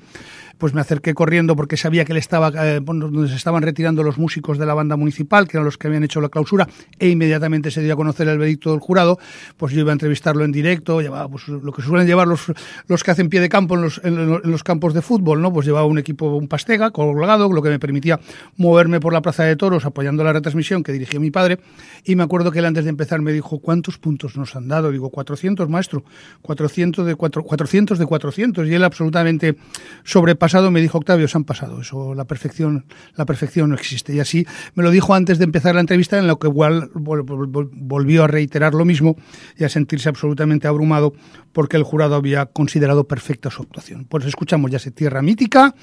[0.57, 4.17] pues me acerqué corriendo porque sabía que él estaba, eh, donde se estaban retirando los
[4.17, 6.67] músicos de la banda municipal, que eran los que habían hecho la clausura,
[6.99, 9.17] e inmediatamente se dio a conocer el veredicto del jurado,
[9.55, 12.51] pues yo iba a entrevistarlo en directo, llevaba pues, lo que suelen llevar los,
[12.87, 15.41] los que hacen pie de campo en los, en, lo- en los campos de fútbol,
[15.41, 15.53] ¿no?
[15.53, 18.19] Pues llevaba un equipo, un pastega colgado, lo que me permitía
[18.57, 21.59] moverme por la plaza de toros apoyando la retransmisión que dirigía mi padre,
[22.03, 24.91] y me acuerdo que él antes de empezar me dijo, ¿cuántos puntos nos han dado?
[24.91, 26.03] Digo, 400, maestro,
[26.41, 29.55] 400 de, 400 de 400, y él absolutamente
[30.03, 34.13] sobrepasado me dijo, Octavio, se han pasado, eso, la perfección, la perfección no existe.
[34.13, 34.45] Y así
[34.75, 38.73] me lo dijo antes de empezar la entrevista, en lo que igual volvió a reiterar
[38.73, 39.15] lo mismo
[39.57, 41.13] y a sentirse absolutamente abrumado
[41.51, 44.05] porque el jurado había considerado perfecta su actuación.
[44.05, 45.75] Pues escuchamos ya se Tierra Mítica,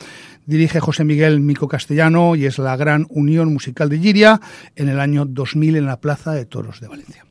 [0.47, 4.41] dirige José Miguel Mico Castellano y es la gran unión musical de Giria
[4.75, 7.27] en el año 2000 en la Plaza de Toros de Valencia.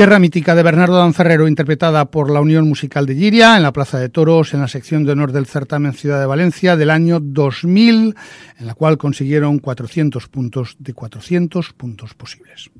[0.00, 3.98] Tierra mítica de Bernardo Danferrero, interpretada por la Unión Musical de Giria en la Plaza
[3.98, 8.14] de Toros, en la sección de honor del certamen Ciudad de Valencia del año 2000,
[8.58, 12.70] en la cual consiguieron 400 puntos de 400 puntos posibles.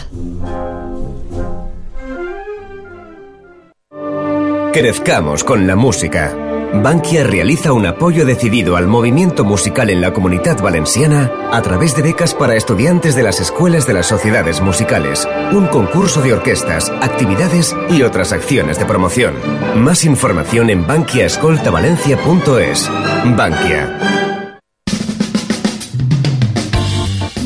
[4.75, 6.35] Crezcamos con la música.
[6.73, 12.01] Bankia realiza un apoyo decidido al movimiento musical en la comunidad valenciana a través de
[12.01, 17.73] becas para estudiantes de las escuelas de las sociedades musicales, un concurso de orquestas, actividades
[17.89, 19.35] y otras acciones de promoción.
[19.77, 22.91] Más información en bankiaescoltavalencia.es.
[23.37, 24.34] Bankia.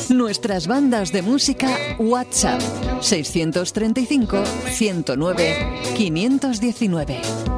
[0.08, 1.68] Nuestras bandas de música
[1.98, 2.62] WhatsApp
[3.00, 7.55] 635 109 519.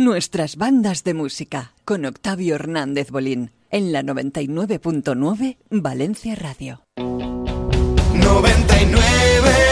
[0.00, 6.86] Nuestras bandas de música con Octavio Hernández Bolín en la 99.9 Valencia Radio.
[6.96, 9.69] 99.9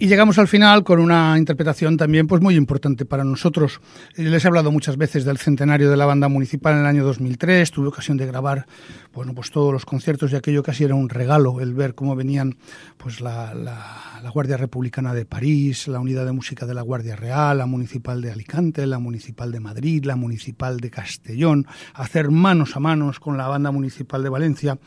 [0.00, 3.80] Y llegamos al final con una interpretación también pues muy importante para nosotros.
[4.14, 7.68] Les he hablado muchas veces del centenario de la banda municipal en el año 2003.
[7.72, 8.66] Tuve ocasión de grabar
[9.12, 12.56] bueno, pues todos los conciertos y aquello casi era un regalo el ver cómo venían
[12.96, 17.58] pues la, la, Guardia Republicana de París, la Unidad de Música de la Guardia Real,
[17.58, 22.80] la Municipal de Alicante, la Municipal de Madrid, la Municipal de Castellón, hacer manos a
[22.80, 24.78] manos con la banda municipal de Valencia.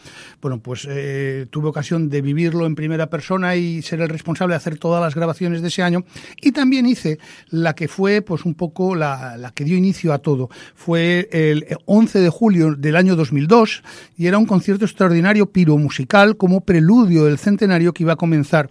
[0.42, 4.58] Bueno, pues eh, tuve ocasión de vivirlo en primera persona y ser el responsable de
[4.58, 6.04] hacer las grabaciones de ese año.
[6.42, 7.20] Y también hice
[7.50, 10.50] la que fue pues un poco la, la que dio inicio a todo.
[10.76, 13.84] Fue el 11 de julio del año 2002
[14.18, 18.70] y era un concierto extraordinario piromusical como preludio del centenario que iba a comenzar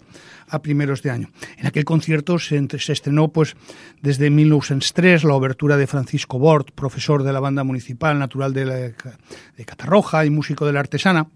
[0.53, 1.31] a primeros de año.
[1.59, 2.57] En aquel concierto se
[2.93, 3.55] estrenó pues
[4.03, 8.75] desde 1903 la obertura de Francisco Bort, profesor de la banda municipal, natural de, la-
[8.77, 11.29] de Catarroja y músico de la Artesana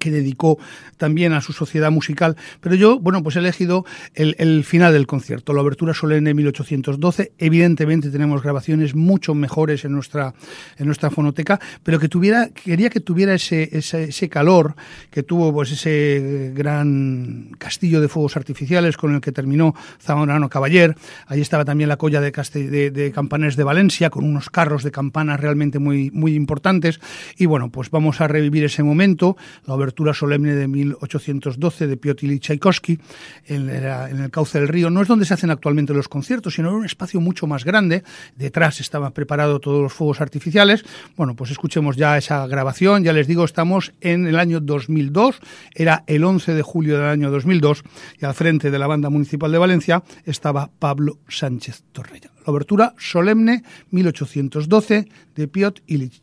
[0.00, 0.58] que dedicó
[0.96, 5.52] también a su sociedad musical, pero yo, bueno, pues he elegido el, final del concierto,
[5.52, 7.32] la obertura solemne 1812.
[7.38, 10.34] Evidentemente tenemos grabaciones mucho mejores en nuestra,
[10.76, 14.74] en nuestra fonoteca, pero que tuviera, quería que tuviera ese, ese, calor
[15.10, 20.96] que tuvo pues ese gran castillo de fuegos artificiales con el que terminó Zamorano Caballer.
[21.26, 24.90] Ahí estaba también la colla de, de, de campanes de Valencia con unos carros de
[24.90, 27.00] campanas realmente muy, muy importantes.
[27.36, 29.36] Y bueno, pues vamos a revivir ese momento,
[29.66, 32.98] la obertura solemne de 1812 de Piotr Tchaikovsky
[33.46, 34.90] en, en el cauce del río.
[34.90, 38.02] No es donde se hacen actualmente los conciertos, sino en un espacio mucho más grande.
[38.36, 40.84] Detrás estaban preparados todos los fuegos artificiales.
[41.16, 43.04] Bueno, pues escuchemos ya esa grabación.
[43.04, 45.40] Ya les digo, estamos en el año 2002.
[45.74, 47.84] Era el 11 de julio del año 2002
[48.20, 52.30] y al frente de la banda municipal de Valencia estaba Pablo Sánchez Torrella.
[52.46, 56.22] La obertura solemne 1812 de Piotr Ilyich.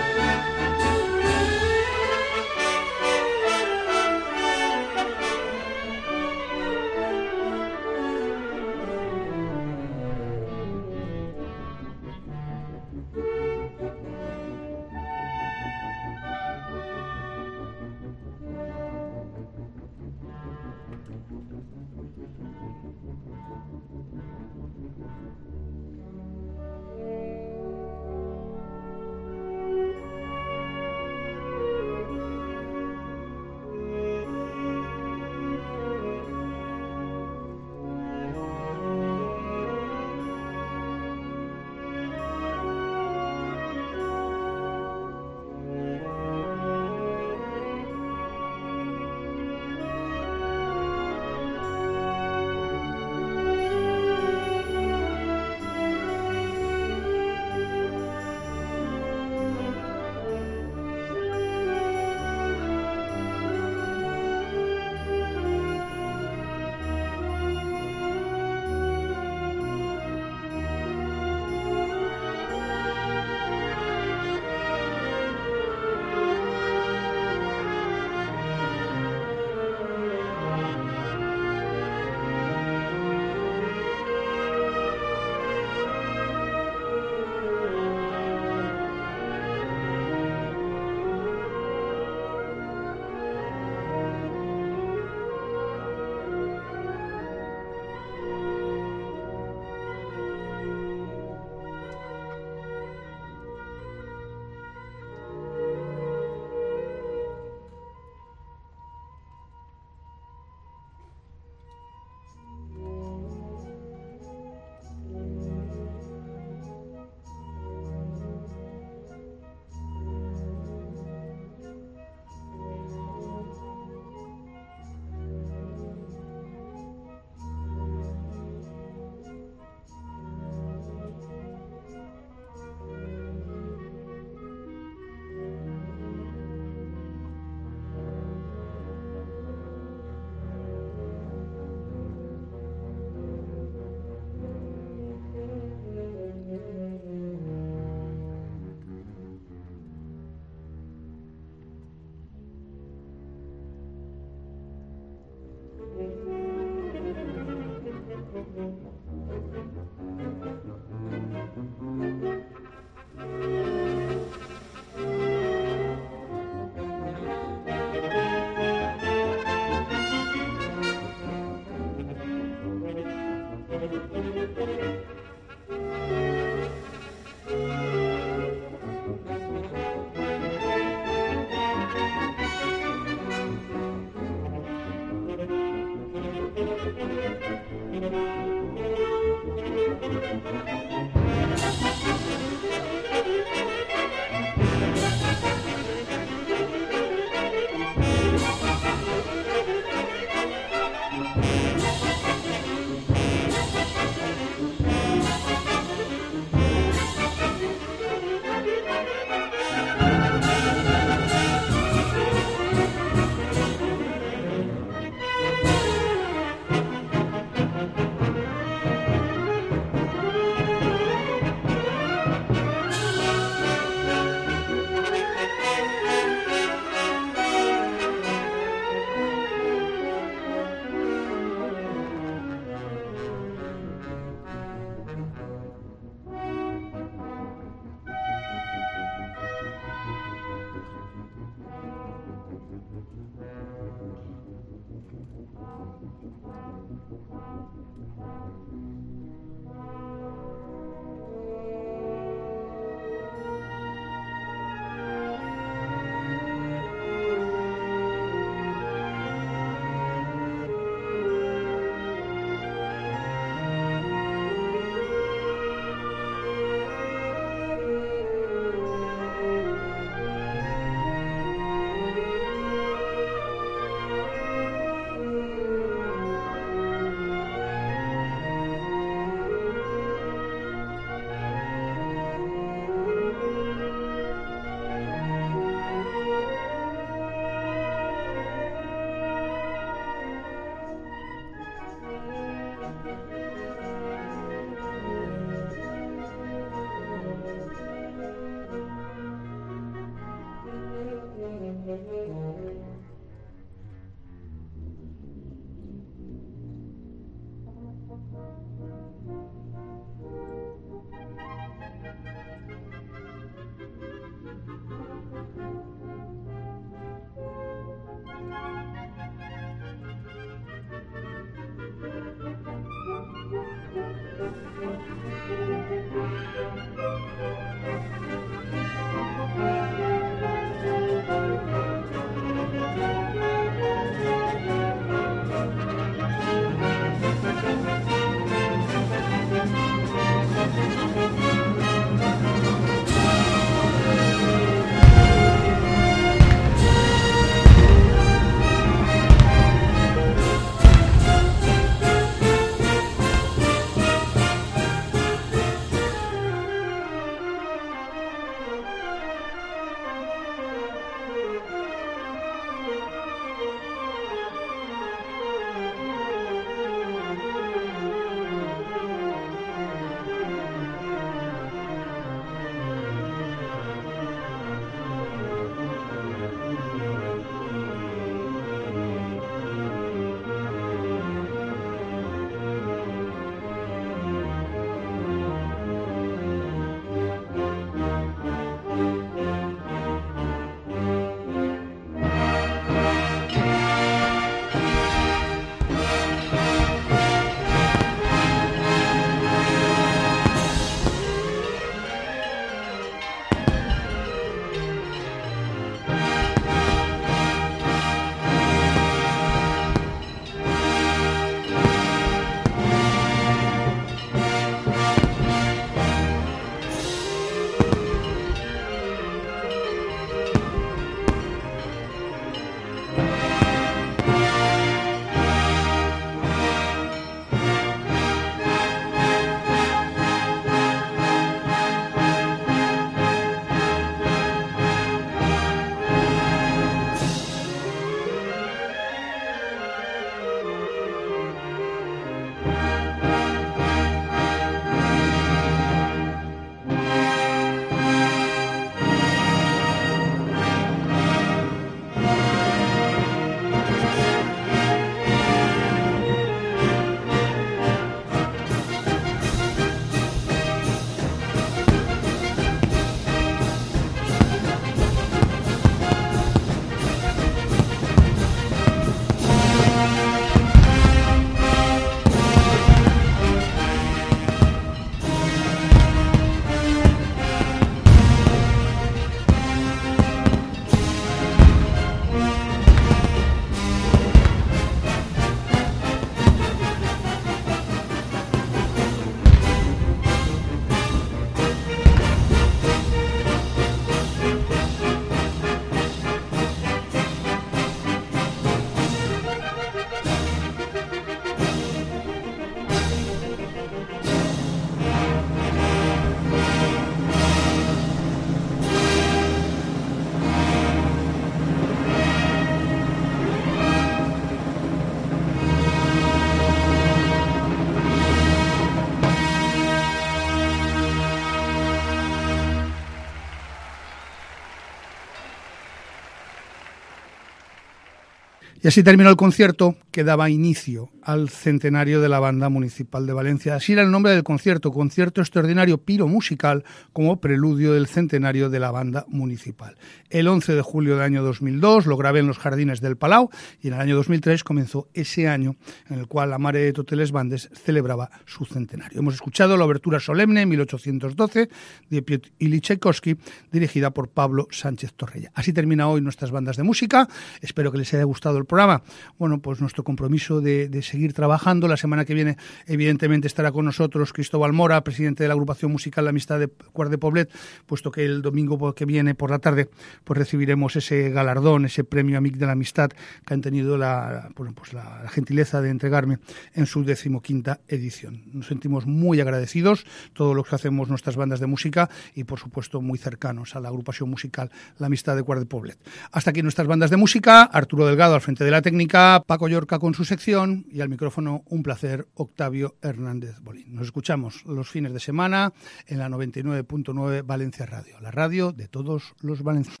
[528.82, 533.74] Y así terminó el concierto daba inicio al centenario de la Banda Municipal de Valencia.
[533.74, 538.80] Así era el nombre del concierto, concierto extraordinario piro musical como preludio del centenario de
[538.80, 539.96] la Banda Municipal.
[540.28, 543.88] El 11 de julio del año 2002 lo grabé en los jardines del Palau y
[543.88, 545.76] en el año 2003 comenzó ese año
[546.08, 549.20] en el cual la Mare de Toteles Bandes celebraba su centenario.
[549.20, 551.68] Hemos escuchado la obertura solemne 1812
[552.08, 553.36] de Piotr Tchaikovsky
[553.70, 555.50] dirigida por Pablo Sánchez Torrella.
[555.54, 557.28] Así termina hoy nuestras bandas de música.
[557.60, 559.02] Espero que les haya gustado el programa,
[559.38, 561.86] bueno, pues nuestro compromiso de, seguir trabajando.
[561.86, 562.56] La semana que viene,
[562.86, 567.12] evidentemente, estará con nosotros Cristóbal Mora, presidente de la agrupación musical La Amistad de Cuart
[567.12, 567.48] de Poblet,
[567.86, 569.88] puesto que el domingo que viene por la tarde
[570.24, 573.10] pues recibiremos ese galardón, ese premio Amic de la Amistad
[573.46, 576.38] que han tenido la, pues la, gentileza de entregarme
[576.74, 578.42] en su decimoquinta edición.
[578.52, 583.00] Nos sentimos muy agradecidos, todos los que hacemos nuestras bandas de música y, por supuesto,
[583.00, 585.98] muy cercanos a la agrupación musical La Amistad de Cuart de Poblet.
[586.32, 587.62] Hasta aquí nuestras bandas de música.
[587.62, 589.68] Arturo Delgado al frente de la técnica, Paco
[589.98, 593.92] Con su sección y al micrófono, un placer, Octavio Hernández Bolín.
[593.92, 595.72] Nos escuchamos los fines de semana
[596.06, 600.00] en la 99.9 Valencia Radio, la radio de todos los valencianos.